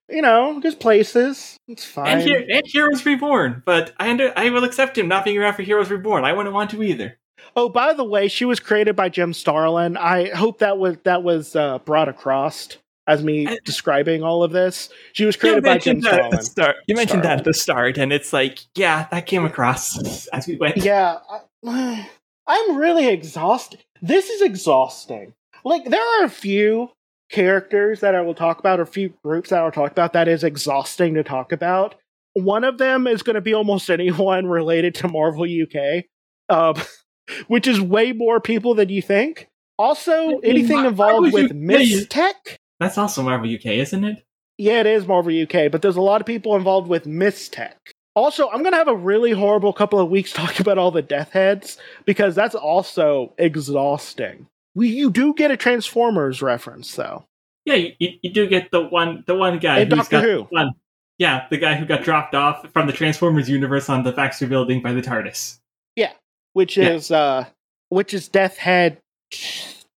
you 0.09 0.21
know, 0.21 0.59
just 0.61 0.79
places. 0.79 1.57
It's 1.67 1.83
fine. 1.83 2.07
And, 2.07 2.21
here, 2.21 2.45
and 2.47 2.61
Heroes 2.65 3.03
Reborn, 3.05 3.63
but 3.65 3.93
I 3.99 4.11
under, 4.11 4.31
I 4.37 4.49
will 4.51 4.63
accept 4.63 4.97
him 4.97 5.07
not 5.07 5.25
being 5.25 5.37
around 5.39 5.55
for 5.55 5.63
Heroes 5.63 5.89
Reborn. 5.89 6.23
I 6.23 6.33
wouldn't 6.33 6.53
want 6.53 6.69
to 6.69 6.83
either. 6.83 7.17
Oh, 7.55 7.67
by 7.67 7.93
the 7.93 8.05
way, 8.05 8.27
she 8.29 8.45
was 8.45 8.59
created 8.59 8.95
by 8.95 9.09
Jim 9.09 9.33
Starlin. 9.33 9.97
I 9.97 10.29
hope 10.29 10.59
that 10.59 10.77
was 10.77 10.97
that 11.03 11.23
was 11.23 11.55
uh, 11.55 11.79
brought 11.79 12.07
across 12.09 12.77
as 13.07 13.23
me 13.23 13.47
I- 13.47 13.59
describing 13.65 14.23
all 14.23 14.43
of 14.43 14.51
this. 14.51 14.89
She 15.13 15.25
was 15.25 15.35
created 15.35 15.63
by 15.63 15.77
Jim 15.77 16.01
Starlin. 16.01 16.41
start. 16.41 16.77
You 16.87 16.95
mentioned 16.95 17.23
that 17.23 17.39
at 17.39 17.45
the 17.45 17.53
start, 17.53 17.97
and 17.97 18.13
it's 18.13 18.33
like, 18.33 18.59
yeah, 18.75 19.07
that 19.11 19.25
came 19.25 19.45
across 19.45 20.27
as 20.27 20.47
we 20.47 20.55
went. 20.57 20.77
Yeah, 20.77 21.17
I, 21.65 22.07
I'm 22.47 22.75
really 22.77 23.07
exhausted. 23.07 23.83
This 24.01 24.29
is 24.29 24.41
exhausting. 24.41 25.33
Like 25.63 25.85
there 25.85 26.01
are 26.19 26.25
a 26.25 26.29
few 26.29 26.91
characters 27.31 28.01
that 28.01 28.15
I 28.15 28.21
will 28.21 28.35
talk 28.35 28.59
about, 28.59 28.79
or 28.79 28.83
a 28.83 28.87
few 28.87 29.13
groups 29.23 29.49
that 29.49 29.59
I'll 29.59 29.71
talk 29.71 29.91
about 29.91 30.13
that 30.13 30.27
is 30.27 30.43
exhausting 30.43 31.13
to 31.15 31.23
talk 31.23 31.51
about. 31.51 31.95
One 32.33 32.63
of 32.63 32.77
them 32.77 33.07
is 33.07 33.23
going 33.23 33.35
to 33.35 33.41
be 33.41 33.53
almost 33.53 33.89
anyone 33.89 34.47
related 34.47 34.95
to 34.95 35.07
Marvel 35.07 35.45
UK, 35.45 36.05
um, 36.49 36.75
which 37.47 37.67
is 37.67 37.79
way 37.79 38.11
more 38.11 38.39
people 38.39 38.75
than 38.75 38.89
you 38.89 39.01
think. 39.01 39.49
Also, 39.79 40.39
anything 40.39 40.85
involved 40.85 41.33
with 41.33 41.51
UK 41.51 41.55
Mys-Tech. 41.55 42.59
That's 42.83 42.97
also 42.97 43.23
Marvel 43.23 43.53
UK, 43.53 43.65
isn't 43.65 44.03
it? 44.03 44.25
Yeah, 44.57 44.81
it 44.81 44.85
is 44.85 45.07
Marvel 45.07 45.31
UK, 45.43 45.71
but 45.71 45.81
there's 45.81 45.95
a 45.95 46.01
lot 46.01 46.21
of 46.21 46.27
people 46.27 46.55
involved 46.55 46.87
with 46.87 47.07
Mys-Tech. 47.07 47.91
Also, 48.15 48.49
I'm 48.49 48.61
gonna 48.61 48.75
have 48.77 48.87
a 48.87 48.95
really 48.95 49.31
horrible 49.31 49.73
couple 49.73 49.99
of 49.99 50.09
weeks 50.09 50.31
talking 50.33 50.61
about 50.61 50.77
all 50.77 50.91
the 50.91 51.01
death 51.01 51.31
heads 51.31 51.77
because 52.05 52.35
that's 52.35 52.55
also 52.55 53.33
exhausting. 53.37 54.47
We 54.75 54.89
you 54.89 55.09
do 55.11 55.33
get 55.33 55.49
a 55.51 55.57
Transformers 55.57 56.41
reference 56.41 56.93
though. 56.95 57.25
Yeah, 57.65 57.75
you, 57.75 57.93
you, 58.21 58.31
do 58.33 58.47
get 58.47 58.69
the 58.71 58.81
one 58.81 59.23
the 59.25 59.35
one 59.35 59.57
guy 59.59 59.79
And 59.79 59.91
who's 59.91 60.09
Doctor 60.09 60.17
got 60.17 60.23
Who. 60.23 60.41
one. 60.49 60.71
Yeah, 61.17 61.47
the 61.49 61.57
guy 61.57 61.75
who 61.75 61.85
got 61.85 62.03
dropped 62.03 62.35
off 62.35 62.69
from 62.73 62.87
the 62.87 62.93
Transformers 62.93 63.49
universe 63.49 63.87
on 63.87 64.03
the 64.03 64.11
Baxter 64.11 64.47
Building 64.47 64.81
by 64.81 64.91
the 64.91 65.01
TARDIS. 65.01 65.59
Yeah, 65.95 66.11
which 66.53 66.75
Yeah. 66.77 66.89
is 66.89 67.09
uh 67.11 67.45
which 67.89 68.13
is 68.13 68.27
Death 68.27 68.57
Head 68.57 68.99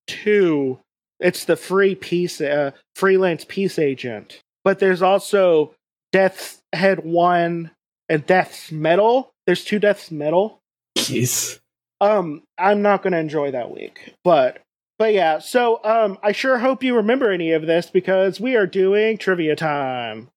two, 0.07 0.79
It's 1.21 1.45
the 1.45 1.57
free 1.57 1.95
peace, 1.95 2.41
uh, 2.41 2.73
freelance 2.95 3.45
peace 3.49 3.79
agent. 3.79 4.41
But 4.65 4.79
there's 4.79 5.03
also 5.03 5.75
Death's 6.13 6.59
Head 6.73 7.05
One 7.05 7.71
and 8.09 8.27
Death's 8.27 8.71
Metal. 8.73 9.31
There's 9.47 9.65
two 9.65 9.79
Death's 9.79 10.11
Metal. 10.11 10.59
Jeez. 10.99 11.59
Um, 12.01 12.43
I'm 12.59 12.83
not 12.83 13.03
gonna 13.03 13.19
enjoy 13.19 13.53
that 13.53 13.71
week, 13.71 14.15
but 14.25 14.59
but 14.99 15.15
yeah. 15.15 15.39
So 15.39 15.81
um, 15.85 16.19
I 16.23 16.33
sure 16.33 16.59
hope 16.59 16.83
you 16.83 16.97
remember 16.97 17.31
any 17.31 17.53
of 17.53 17.63
this 17.67 17.91
because 17.91 18.41
we 18.41 18.57
are 18.57 18.67
doing 18.67 19.17
trivia 19.19 19.57
time. 19.57 20.29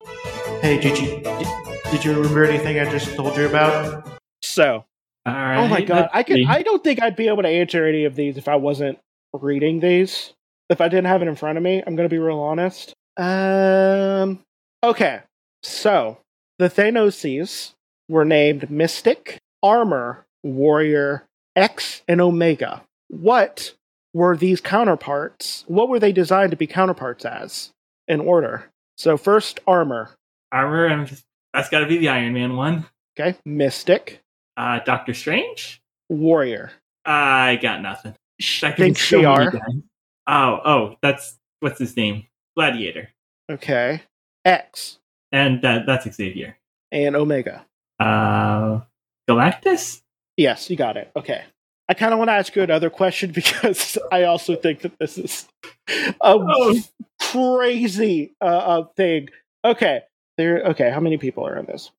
Hey, 0.62 0.80
did 0.80 0.98
you 0.98 1.20
did, 1.22 1.48
did 1.92 2.06
you 2.06 2.14
remember 2.16 2.46
anything 2.46 2.80
I 2.80 2.90
just 2.90 3.14
told 3.16 3.36
you 3.36 3.46
about? 3.46 4.08
So 4.42 4.86
All 5.26 5.34
right. 5.34 5.58
Oh 5.58 5.68
my 5.68 5.82
god, 5.82 6.02
let's 6.02 6.12
I 6.14 6.24
could. 6.24 6.46
I 6.48 6.62
don't 6.62 6.84
think 6.84 7.02
I'd 7.02 7.16
be 7.16 7.28
able 7.28 7.44
to 7.44 7.50
answer 7.50 7.86
any 7.86 8.06
of 8.06 8.16
these 8.16 8.38
if 8.38 8.48
I 8.48 8.56
wasn't 8.56 9.00
reading 9.34 9.80
these. 9.82 10.34
If 10.70 10.82
I 10.82 10.88
didn't 10.88 11.06
have 11.08 11.22
it 11.22 11.28
in 11.28 11.36
front 11.36 11.58
of 11.58 11.64
me, 11.64 11.84
I'm 11.86 11.96
gonna 11.96 12.10
be 12.10 12.20
real 12.20 12.40
honest. 12.40 12.94
Um 13.18 14.40
okay. 14.84 15.22
So 15.64 16.18
the 16.58 16.70
Thanoses 16.70 17.74
were 18.08 18.26
named 18.26 18.70
Mystic, 18.72 19.40
Armor, 19.64 20.26
Warrior, 20.44 21.26
X, 21.56 22.02
and 22.08 22.22
Omega. 22.22 22.84
What 23.10 23.74
were 24.14 24.36
these 24.38 24.62
counterparts? 24.62 25.64
What 25.68 25.90
were 25.90 26.00
they 26.00 26.12
designed 26.12 26.52
to 26.52 26.58
be 26.58 26.68
counterparts 26.68 27.26
as 27.26 27.72
in 28.08 28.20
order? 28.22 28.70
So 28.98 29.18
first 29.18 29.60
armor. 29.68 30.12
Armor. 30.52 31.06
Just, 31.06 31.24
that's 31.54 31.70
got 31.70 31.80
to 31.80 31.88
be 31.88 31.98
the 31.98 32.10
Iron 32.10 32.34
Man 32.34 32.56
one. 32.56 32.86
Okay. 33.20 33.38
Mystic, 33.46 34.22
Uh, 34.58 34.80
Doctor 34.80 35.14
Strange. 35.14 35.82
Warrior. 36.10 36.72
I 37.06 37.58
got 37.62 37.82
nothing. 37.82 38.16
Could 38.42 38.76
Think 38.78 38.98
so 38.98 39.22
Shi'ar. 39.22 39.60
Oh, 40.32 40.60
oh, 40.64 40.96
that's 41.02 41.38
what's 41.60 41.80
his 41.80 41.98
name? 41.98 42.26
Gladiator, 42.56 43.10
Okay. 43.52 44.02
X 44.46 45.00
and 45.32 45.62
that 45.64 45.86
that's 45.86 46.10
Xavier. 46.14 46.56
and 46.92 47.16
Omega. 47.16 47.66
Uh, 48.00 48.82
Galactus. 49.30 50.02
Yes, 50.38 50.70
you 50.70 50.76
got 50.76 50.98
it. 50.98 51.12
Okay. 51.16 51.44
I 51.90 51.94
kind 51.96 52.14
of 52.14 52.20
want 52.20 52.30
to 52.30 52.34
ask 52.34 52.56
you 52.56 52.62
another 52.64 52.90
question 52.90 53.32
because 53.34 53.98
I 54.12 54.24
also 54.24 54.56
think 54.56 54.82
that 54.82 54.98
this 55.00 55.18
is 55.18 55.48
a 55.90 56.14
Oh. 56.22 56.80
crazy 57.20 58.34
uh, 58.42 58.46
uh, 58.46 58.84
thing. 58.96 59.30
Okay. 59.66 60.02
There. 60.38 60.64
Okay. 60.68 60.90
How 60.92 61.00
many 61.00 61.18
people 61.18 61.46
are 61.46 61.58
in 61.58 61.66
this? 61.66 61.92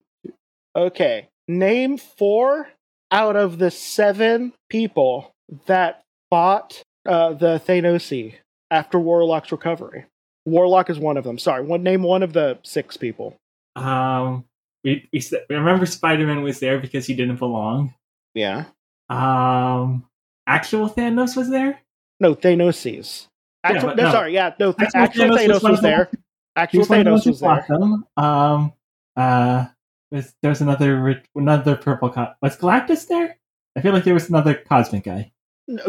Okay. 0.76 1.28
Name 1.48 1.98
four 1.98 2.68
out 3.10 3.36
of 3.36 3.58
the 3.58 3.70
seven 3.70 4.52
people 4.68 5.34
that 5.66 6.02
fought 6.30 6.82
uh, 7.06 7.32
the 7.32 7.60
Thanosi 7.66 8.34
after 8.70 8.98
Warlock's 8.98 9.52
recovery. 9.52 10.06
Warlock 10.46 10.90
is 10.90 10.98
one 10.98 11.16
of 11.16 11.24
them. 11.24 11.38
Sorry. 11.38 11.62
One 11.62 11.82
name 11.82 12.02
one 12.02 12.22
of 12.22 12.32
the 12.32 12.58
six 12.62 12.96
people. 12.96 13.36
Um, 13.76 14.44
we, 14.84 15.08
we 15.12 15.22
remember 15.50 15.86
Spider 15.86 16.26
Man 16.26 16.42
was 16.42 16.60
there 16.60 16.78
because 16.78 17.06
he 17.06 17.14
didn't 17.14 17.36
belong. 17.36 17.94
Yeah. 18.34 18.64
Um, 19.08 20.06
actual 20.46 20.88
Thanos 20.88 21.36
was 21.36 21.50
there. 21.50 21.80
No, 22.20 22.34
Thanoses. 22.34 23.26
Yeah, 23.64 23.70
Actual, 23.72 23.88
but 23.88 23.96
no, 23.96 24.02
no. 24.04 24.10
sorry, 24.10 24.34
yeah, 24.34 24.54
no, 24.58 24.72
th- 24.72 24.90
Actual 24.94 25.02
actual 25.02 25.36
Thanos 25.36 25.38
Thanos, 25.38 25.52
was 25.52 25.62
was 25.62 25.80
there. 25.82 26.08
He 26.10 26.18
Actual 26.56 26.78
was 26.80 26.88
one 26.88 26.98
of 27.00 27.04
the 27.04 27.10
Thanos 27.10 27.26
was 27.26 27.40
there. 27.40 28.24
Um, 28.24 28.72
uh, 29.16 29.66
there's, 30.10 30.34
there's 30.42 30.60
another 30.60 31.22
another 31.34 31.76
purple. 31.76 32.10
Co- 32.10 32.32
was 32.40 32.56
Galactus 32.56 33.06
there? 33.06 33.36
I 33.76 33.80
feel 33.82 33.92
like 33.92 34.04
there 34.04 34.14
was 34.14 34.28
another 34.28 34.54
cosmic 34.54 35.04
guy. 35.04 35.32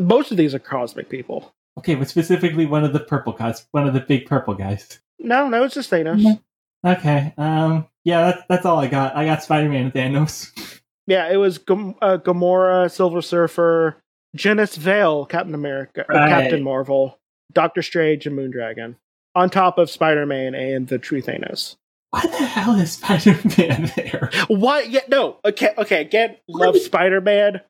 Most 0.02 0.32
of 0.32 0.38
these 0.38 0.54
are 0.54 0.60
cosmic 0.60 1.10
people. 1.10 1.54
Okay, 1.80 1.96
but 1.96 2.10
specifically 2.10 2.66
one 2.66 2.84
of 2.84 2.94
the 2.94 3.00
purple 3.00 3.34
cos, 3.34 3.66
one 3.72 3.88
of 3.88 3.94
the 3.94 4.00
big 4.02 4.26
purple 4.26 4.54
guys. 4.54 5.00
No, 5.20 5.48
no, 5.48 5.64
it's 5.64 5.76
just 5.76 5.90
Thanos. 5.92 6.22
No. 6.22 6.40
Okay. 6.86 7.34
Um. 7.38 7.88
Yeah, 8.04 8.26
that's 8.32 8.42
that's 8.50 8.66
all 8.66 8.80
I 8.80 8.88
got. 8.88 9.16
I 9.16 9.26
got 9.26 9.44
Spider 9.44 9.70
Man 9.70 9.84
and 9.86 9.94
Thanos. 9.94 10.52
Yeah, 11.08 11.32
it 11.32 11.38
was 11.38 11.58
Gam- 11.58 11.96
uh, 12.02 12.18
Gamora, 12.18 12.90
Silver 12.92 13.22
Surfer, 13.22 13.98
Genis 14.36 14.76
Vale, 14.76 15.26
Captain 15.26 15.54
America, 15.56 16.06
uh, 16.10 16.14
Right. 16.14 16.30
Captain 16.30 16.64
Marvel, 16.64 17.20
Doctor 17.54 17.82
Strange, 17.82 18.26
and 18.28 18.38
Moondragon. 18.38 18.96
On 19.36 19.50
top 19.50 19.78
of 19.78 19.90
Spider 19.90 20.26
Man 20.26 20.56
and 20.56 20.88
the 20.88 20.98
True 20.98 21.22
Thanos. 21.22 21.76
Why 22.10 22.22
the 22.24 22.46
hell 22.46 22.76
is 22.80 22.94
Spider 22.94 23.40
Man 23.58 23.90
there? 23.96 24.30
Why? 24.48 24.82
Yeah, 24.82 25.02
no. 25.08 25.38
Okay, 25.46 25.70
okay. 25.78 26.02
Again, 26.02 26.36
love 26.50 26.78
Spider 26.78 27.22
Man. 27.22 27.62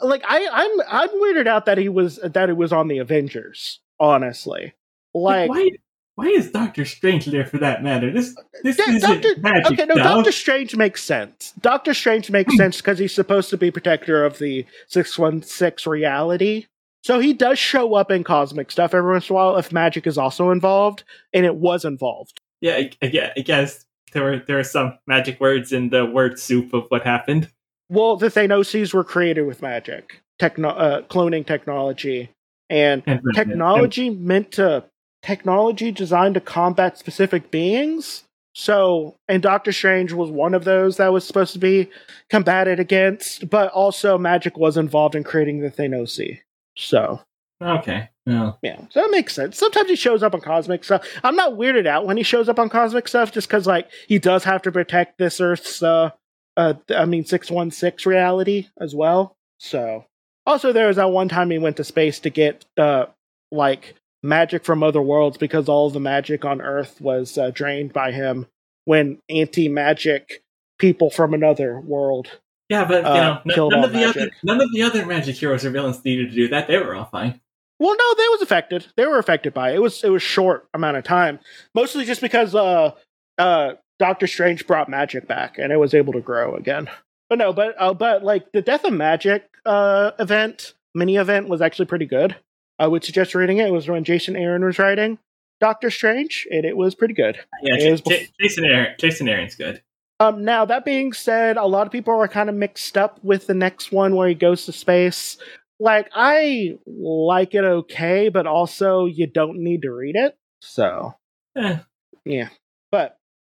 Like 0.00 0.22
I, 0.26 0.48
I'm, 0.52 0.80
I'm 0.88 1.08
weirded 1.10 1.46
out 1.46 1.66
that 1.66 1.78
he 1.78 1.88
was 1.88 2.16
that 2.16 2.48
it 2.48 2.56
was 2.56 2.72
on 2.72 2.88
the 2.88 2.98
Avengers. 2.98 3.80
Honestly, 4.00 4.74
like 5.14 5.50
why? 5.50 5.70
Why 6.14 6.26
is 6.26 6.50
Doctor 6.50 6.84
Strange 6.84 7.24
there 7.26 7.46
for 7.46 7.58
that 7.58 7.82
matter? 7.82 8.10
This 8.12 8.34
this 8.62 8.78
Yeah, 8.78 8.94
isn't 8.94 9.22
Doctor- 9.22 9.40
magic 9.40 9.72
Okay, 9.72 9.86
no. 9.86 9.94
Doctor 9.94 10.32
Strange 10.32 10.76
makes 10.76 11.02
sense. 11.02 11.52
Doctor 11.60 11.94
Strange 11.94 12.30
makes 12.30 12.52
hmm. 12.52 12.58
sense 12.58 12.76
because 12.78 12.98
he's 12.98 13.14
supposed 13.14 13.48
to 13.50 13.56
be 13.56 13.70
protector 13.70 14.24
of 14.24 14.38
the 14.38 14.66
616 14.88 15.90
reality. 15.90 16.66
So 17.02 17.18
he 17.18 17.32
does 17.32 17.58
show 17.58 17.94
up 17.94 18.10
in 18.10 18.24
cosmic 18.24 18.70
stuff 18.70 18.94
every 18.94 19.10
once 19.10 19.28
in 19.28 19.34
a 19.34 19.36
while 19.36 19.56
if 19.56 19.72
magic 19.72 20.06
is 20.06 20.18
also 20.18 20.50
involved, 20.50 21.02
and 21.32 21.44
it 21.44 21.56
was 21.56 21.84
involved. 21.84 22.40
Yeah, 22.60 22.74
I, 22.74 22.90
I, 23.02 23.32
I 23.36 23.40
guess 23.40 23.84
there 24.12 24.22
were 24.22 24.38
there 24.46 24.58
are 24.58 24.64
some 24.64 24.98
magic 25.06 25.40
words 25.40 25.72
in 25.72 25.88
the 25.88 26.04
word 26.04 26.38
soup 26.38 26.72
of 26.74 26.84
what 26.88 27.02
happened. 27.02 27.50
Well, 27.92 28.16
the 28.16 28.28
Thanoses 28.28 28.94
were 28.94 29.04
created 29.04 29.42
with 29.42 29.60
magic, 29.60 30.22
techno- 30.38 30.70
uh, 30.70 31.02
cloning 31.02 31.46
technology, 31.46 32.30
and 32.70 33.02
And 33.06 33.20
technology 33.34 34.08
meant 34.08 34.52
to 34.52 34.84
technology 35.22 35.92
designed 35.92 36.34
to 36.34 36.40
combat 36.40 36.96
specific 36.96 37.50
beings. 37.50 38.24
So, 38.54 39.16
and 39.28 39.42
Doctor 39.42 39.72
Strange 39.72 40.14
was 40.14 40.30
one 40.30 40.54
of 40.54 40.64
those 40.64 40.96
that 40.96 41.12
was 41.12 41.26
supposed 41.26 41.52
to 41.52 41.58
be 41.58 41.90
combated 42.30 42.80
against, 42.80 43.50
but 43.50 43.70
also 43.72 44.16
magic 44.16 44.56
was 44.56 44.78
involved 44.78 45.14
in 45.14 45.22
creating 45.22 45.60
the 45.60 45.70
Thanosi. 45.70 46.40
So, 46.76 47.20
Okay. 47.60 48.08
No. 48.24 48.56
yeah, 48.62 48.80
so 48.90 49.00
that 49.02 49.10
makes 49.10 49.34
sense. 49.34 49.58
Sometimes 49.58 49.90
he 49.90 49.96
shows 49.96 50.22
up 50.22 50.32
on 50.34 50.40
cosmic 50.40 50.82
stuff. 50.84 51.06
I'm 51.24 51.36
not 51.36 51.52
weirded 51.52 51.86
out 51.86 52.06
when 52.06 52.16
he 52.16 52.22
shows 52.22 52.48
up 52.48 52.58
on 52.58 52.68
cosmic 52.70 53.06
stuff, 53.06 53.32
just 53.32 53.48
because 53.48 53.66
like 53.66 53.90
he 54.08 54.18
does 54.18 54.44
have 54.44 54.62
to 54.62 54.72
protect 54.72 55.18
this 55.18 55.40
Earth's, 55.40 55.82
uh, 55.82 56.10
uh, 56.56 56.74
I 56.94 57.04
mean, 57.04 57.24
six 57.24 57.50
one 57.50 57.70
six 57.70 58.04
reality 58.06 58.68
as 58.80 58.94
well. 58.94 59.36
So, 59.58 60.04
also 60.46 60.72
there 60.72 60.88
was 60.88 60.96
that 60.96 61.10
one 61.10 61.28
time 61.28 61.50
he 61.50 61.58
went 61.58 61.76
to 61.78 61.84
space 61.84 62.18
to 62.20 62.30
get 62.30 62.64
uh, 62.76 63.06
like 63.50 63.94
magic 64.22 64.64
from 64.64 64.82
other 64.82 65.02
worlds 65.02 65.38
because 65.38 65.68
all 65.68 65.90
the 65.90 66.00
magic 66.00 66.44
on 66.44 66.60
Earth 66.60 67.00
was 67.00 67.36
uh, 67.38 67.50
drained 67.50 67.92
by 67.92 68.12
him 68.12 68.46
when 68.84 69.18
anti 69.28 69.68
magic 69.68 70.42
people 70.78 71.10
from 71.10 71.32
another 71.34 71.80
world. 71.80 72.40
Yeah, 72.68 72.84
but 72.84 73.02
you 73.04 73.08
Uh, 73.10 73.40
know, 73.44 73.68
none 73.68 73.84
of 73.84 73.92
the 73.92 74.04
other 74.04 74.30
none 74.42 74.60
of 74.60 74.72
the 74.72 74.82
other 74.82 75.04
magic 75.06 75.36
heroes 75.36 75.64
or 75.64 75.70
villains 75.70 76.04
needed 76.04 76.30
to 76.30 76.34
do 76.34 76.48
that. 76.48 76.68
They 76.68 76.78
were 76.78 76.94
all 76.94 77.04
fine. 77.04 77.40
Well, 77.78 77.96
no, 77.96 78.14
they 78.14 78.28
was 78.28 78.42
affected. 78.42 78.86
They 78.96 79.06
were 79.06 79.18
affected 79.18 79.52
by 79.52 79.72
it. 79.72 79.76
It 79.76 79.82
was 79.82 80.02
it 80.04 80.08
was 80.10 80.22
short 80.22 80.68
amount 80.72 80.96
of 80.96 81.04
time, 81.04 81.40
mostly 81.74 82.04
just 82.04 82.20
because 82.20 82.54
uh 82.54 82.92
uh 83.38 83.72
Doctor 83.98 84.26
Strange 84.26 84.66
brought 84.66 84.88
magic 84.88 85.28
back 85.28 85.58
and 85.58 85.72
it 85.72 85.76
was 85.76 85.94
able 85.94 86.12
to 86.14 86.20
grow 86.20 86.54
again. 86.54 86.88
But 87.28 87.38
no, 87.38 87.52
but 87.52 87.74
uh, 87.78 87.94
but 87.94 88.22
like 88.24 88.52
the 88.52 88.62
Death 88.62 88.84
of 88.84 88.92
Magic 88.92 89.48
uh 89.64 90.10
event 90.18 90.74
mini 90.94 91.16
event 91.16 91.48
was 91.48 91.62
actually 91.62 91.86
pretty 91.86 92.06
good. 92.06 92.36
I 92.78 92.86
would 92.88 93.04
suggest 93.04 93.34
reading 93.34 93.58
it. 93.58 93.68
It 93.68 93.72
was 93.72 93.88
when 93.88 94.04
Jason 94.04 94.36
Aaron 94.36 94.64
was 94.64 94.78
writing 94.78 95.18
Doctor 95.60 95.90
Strange, 95.90 96.46
and 96.50 96.64
it 96.64 96.76
was 96.76 96.94
pretty 96.94 97.14
good. 97.14 97.38
Yeah, 97.62 97.76
J- 97.78 97.96
J- 97.96 98.28
Jason 98.40 98.64
Aaron, 98.64 98.94
Jason 98.98 99.28
Aaron's 99.28 99.54
good. 99.54 99.80
Um, 100.20 100.44
now 100.44 100.64
that 100.64 100.84
being 100.84 101.12
said, 101.12 101.56
a 101.56 101.64
lot 101.66 101.86
of 101.86 101.92
people 101.92 102.14
are 102.14 102.28
kind 102.28 102.48
of 102.48 102.54
mixed 102.54 102.96
up 102.98 103.18
with 103.24 103.46
the 103.46 103.54
next 103.54 103.92
one 103.92 104.14
where 104.14 104.28
he 104.28 104.34
goes 104.34 104.66
to 104.66 104.72
space. 104.72 105.36
Like, 105.80 106.10
I 106.14 106.78
like 106.86 107.54
it 107.54 107.64
okay, 107.64 108.28
but 108.28 108.46
also 108.46 109.06
you 109.06 109.26
don't 109.26 109.58
need 109.58 109.82
to 109.82 109.90
read 109.90 110.14
it. 110.16 110.36
So, 110.60 111.14
Eh, 111.56 111.78
yeah. 112.24 112.50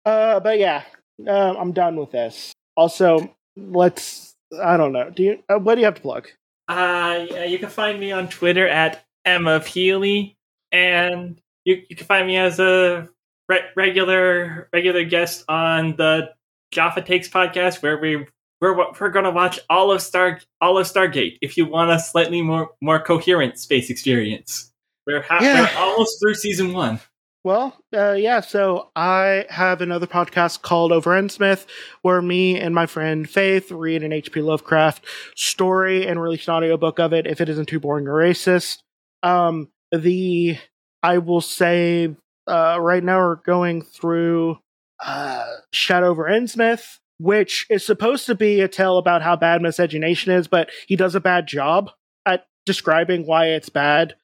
But, 0.05 0.11
uh, 0.11 0.39
but 0.39 0.59
yeah, 0.59 0.83
uh, 1.27 1.55
I'm 1.57 1.71
done 1.71 1.95
with 1.95 2.11
this. 2.11 2.51
Also, 2.75 3.33
let's. 3.55 4.35
I 4.61 4.77
don't 4.77 4.91
know. 4.93 5.09
Do 5.09 5.23
you? 5.23 5.43
Uh, 5.49 5.59
what 5.59 5.75
do 5.75 5.81
you 5.81 5.85
have 5.85 5.95
to 5.95 6.01
plug? 6.01 6.27
Uh, 6.67 7.25
yeah, 7.29 7.43
you 7.45 7.59
can 7.59 7.69
find 7.69 7.99
me 7.99 8.11
on 8.11 8.27
Twitter 8.29 8.67
at 8.67 9.03
Emma 9.25 9.59
Healy, 9.59 10.35
and 10.71 11.39
you 11.65 11.81
you 11.89 11.95
can 11.95 12.05
find 12.05 12.27
me 12.27 12.37
as 12.37 12.59
a 12.59 13.07
re- 13.49 13.65
regular 13.75 14.69
regular 14.73 15.03
guest 15.03 15.43
on 15.49 15.95
the 15.95 16.31
Jaffa 16.71 17.01
Takes 17.01 17.27
podcast, 17.29 17.81
where 17.81 17.97
we 17.97 18.25
we're 18.61 18.75
we're 18.99 19.09
going 19.09 19.25
to 19.25 19.31
watch 19.31 19.59
all 19.69 19.91
of 19.91 20.01
Star 20.01 20.39
all 20.61 20.77
of 20.77 20.87
Stargate. 20.87 21.37
If 21.41 21.57
you 21.57 21.65
want 21.65 21.91
a 21.91 21.99
slightly 21.99 22.41
more 22.41 22.71
more 22.81 22.99
coherent 22.99 23.57
space 23.59 23.89
experience, 23.89 24.71
we're 25.07 25.21
ha- 25.21 25.39
Yeah. 25.41 25.61
we're 25.61 25.77
almost 25.77 26.19
through 26.21 26.35
season 26.35 26.73
one. 26.73 26.99
Well, 27.43 27.77
uh, 27.93 28.13
yeah, 28.13 28.39
so 28.39 28.91
I 28.95 29.45
have 29.49 29.81
another 29.81 30.07
podcast 30.07 30.61
called 30.61 30.93
Over 30.93 31.11
Innsmouth 31.11 31.65
where 32.01 32.21
me 32.21 32.57
and 32.57 32.73
my 32.73 32.85
friend 32.85 33.29
Faith 33.29 33.69
read 33.69 34.01
an 34.01 34.13
H.P. 34.13 34.41
Lovecraft 34.41 35.03
story 35.35 36.07
and 36.07 36.21
release 36.21 36.47
an 36.47 36.53
audiobook 36.53 36.99
of 36.99 37.11
it 37.11 37.27
if 37.27 37.41
it 37.41 37.49
isn't 37.49 37.65
too 37.65 37.81
boring 37.81 38.07
or 38.07 38.13
racist. 38.13 38.77
Um, 39.23 39.67
the 39.91 40.57
I 41.01 41.17
will 41.17 41.41
say 41.41 42.15
uh, 42.47 42.77
right 42.79 43.03
now 43.03 43.19
we're 43.19 43.35
going 43.35 43.81
through 43.81 44.59
uh, 45.03 45.45
Shadow 45.73 46.07
over 46.07 46.23
Innsmouth, 46.23 46.99
which 47.19 47.65
is 47.69 47.85
supposed 47.85 48.25
to 48.27 48.35
be 48.35 48.61
a 48.61 48.69
tale 48.69 48.97
about 48.97 49.21
how 49.21 49.35
bad 49.35 49.61
miscegenation 49.61 50.31
is, 50.31 50.47
but 50.47 50.69
he 50.87 50.95
does 50.95 51.13
a 51.13 51.19
bad 51.19 51.47
job 51.47 51.91
at 52.25 52.45
describing 52.65 53.25
why 53.25 53.47
it's 53.47 53.67
bad 53.67 54.15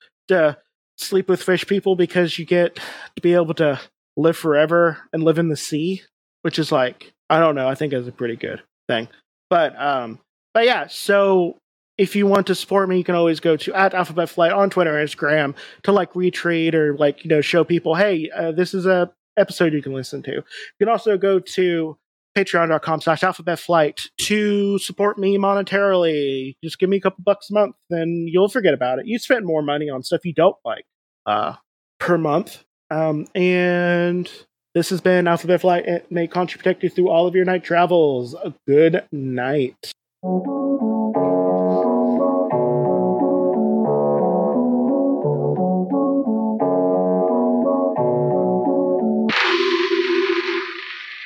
sleep 1.00 1.30
with 1.30 1.44
fish 1.44 1.66
people 1.66 1.96
because 1.96 2.38
you 2.38 2.46
get 2.46 2.76
to 3.16 3.22
be 3.22 3.34
able 3.34 3.54
to 3.56 3.80
live 4.18 4.38
forever 4.38 4.98
and 5.14 5.24
live 5.24 5.40
in 5.40 5.50
the 5.50 5.58
sea, 5.58 6.04
which 6.42 6.60
is 6.60 6.72
like 6.72 7.14
I 7.30 7.40
don't 7.40 7.56
know, 7.56 7.68
I 7.68 7.76
think 7.76 7.94
is 7.94 8.08
a 8.08 8.12
pretty 8.12 8.36
good 8.36 8.62
thing. 8.88 9.08
But 9.50 9.80
um 9.80 10.20
but 10.54 10.66
yeah, 10.66 10.88
so 10.88 11.58
if 11.98 12.16
you 12.16 12.26
want 12.26 12.48
to 12.48 12.56
support 12.56 12.88
me, 12.88 12.98
you 12.98 13.04
can 13.04 13.16
always 13.16 13.40
go 13.40 13.58
to 13.58 13.74
at 13.74 13.94
Alphabet 13.94 14.30
Flight 14.30 14.54
on 14.54 14.70
Twitter 14.70 14.98
and 14.98 15.08
Instagram 15.08 15.56
to 15.84 15.92
like 15.92 16.14
retweet 16.14 16.74
or 16.74 16.98
like 16.98 17.24
you 17.24 17.30
know 17.30 17.42
show 17.42 17.64
people, 17.64 17.96
hey, 17.96 18.30
uh, 18.36 18.52
this 18.52 18.74
is 18.74 18.86
a 18.86 19.12
episode 19.38 19.74
you 19.74 19.82
can 19.82 19.94
listen 19.94 20.24
to. 20.24 20.32
You 20.32 20.44
can 20.80 20.90
also 20.90 21.18
go 21.18 21.40
to 21.40 21.98
patreon.com 22.40 23.02
slash 23.02 23.24
alphabet 23.24 23.60
flight 23.60 24.08
to 24.18 24.78
support 24.80 25.18
me 25.18 25.38
monetarily. 25.38 26.56
Just 26.64 26.80
give 26.80 26.90
me 26.90 26.98
a 26.98 27.02
couple 27.02 27.24
bucks 27.24 27.50
a 27.50 27.54
month 27.54 27.76
and 27.90 28.30
you'll 28.30 28.50
forget 28.50 28.74
about 28.74 29.00
it. 29.00 29.08
You 29.08 29.20
spend 29.20 29.46
more 29.46 29.62
money 29.62 29.90
on 29.90 30.04
stuff 30.04 30.26
you 30.26 30.34
don't 30.34 30.56
like 30.64 30.86
uh, 31.26 31.56
per 32.00 32.18
month. 32.18 32.64
Um, 32.92 33.28
and 33.36 34.32
this 34.74 34.90
has 34.90 35.02
been 35.02 35.28
Alphabet 35.28 35.62
Flight. 35.62 36.12
May 36.12 36.28
Khonshu 36.28 36.58
protect 36.58 36.84
you 36.84 36.90
through 36.90 37.10
all 37.10 37.28
of 37.28 37.36
your 37.36 37.46
night 37.46 37.64
travels. 37.64 38.34
A 38.34 38.54
good 38.68 39.04
night. 39.12 39.94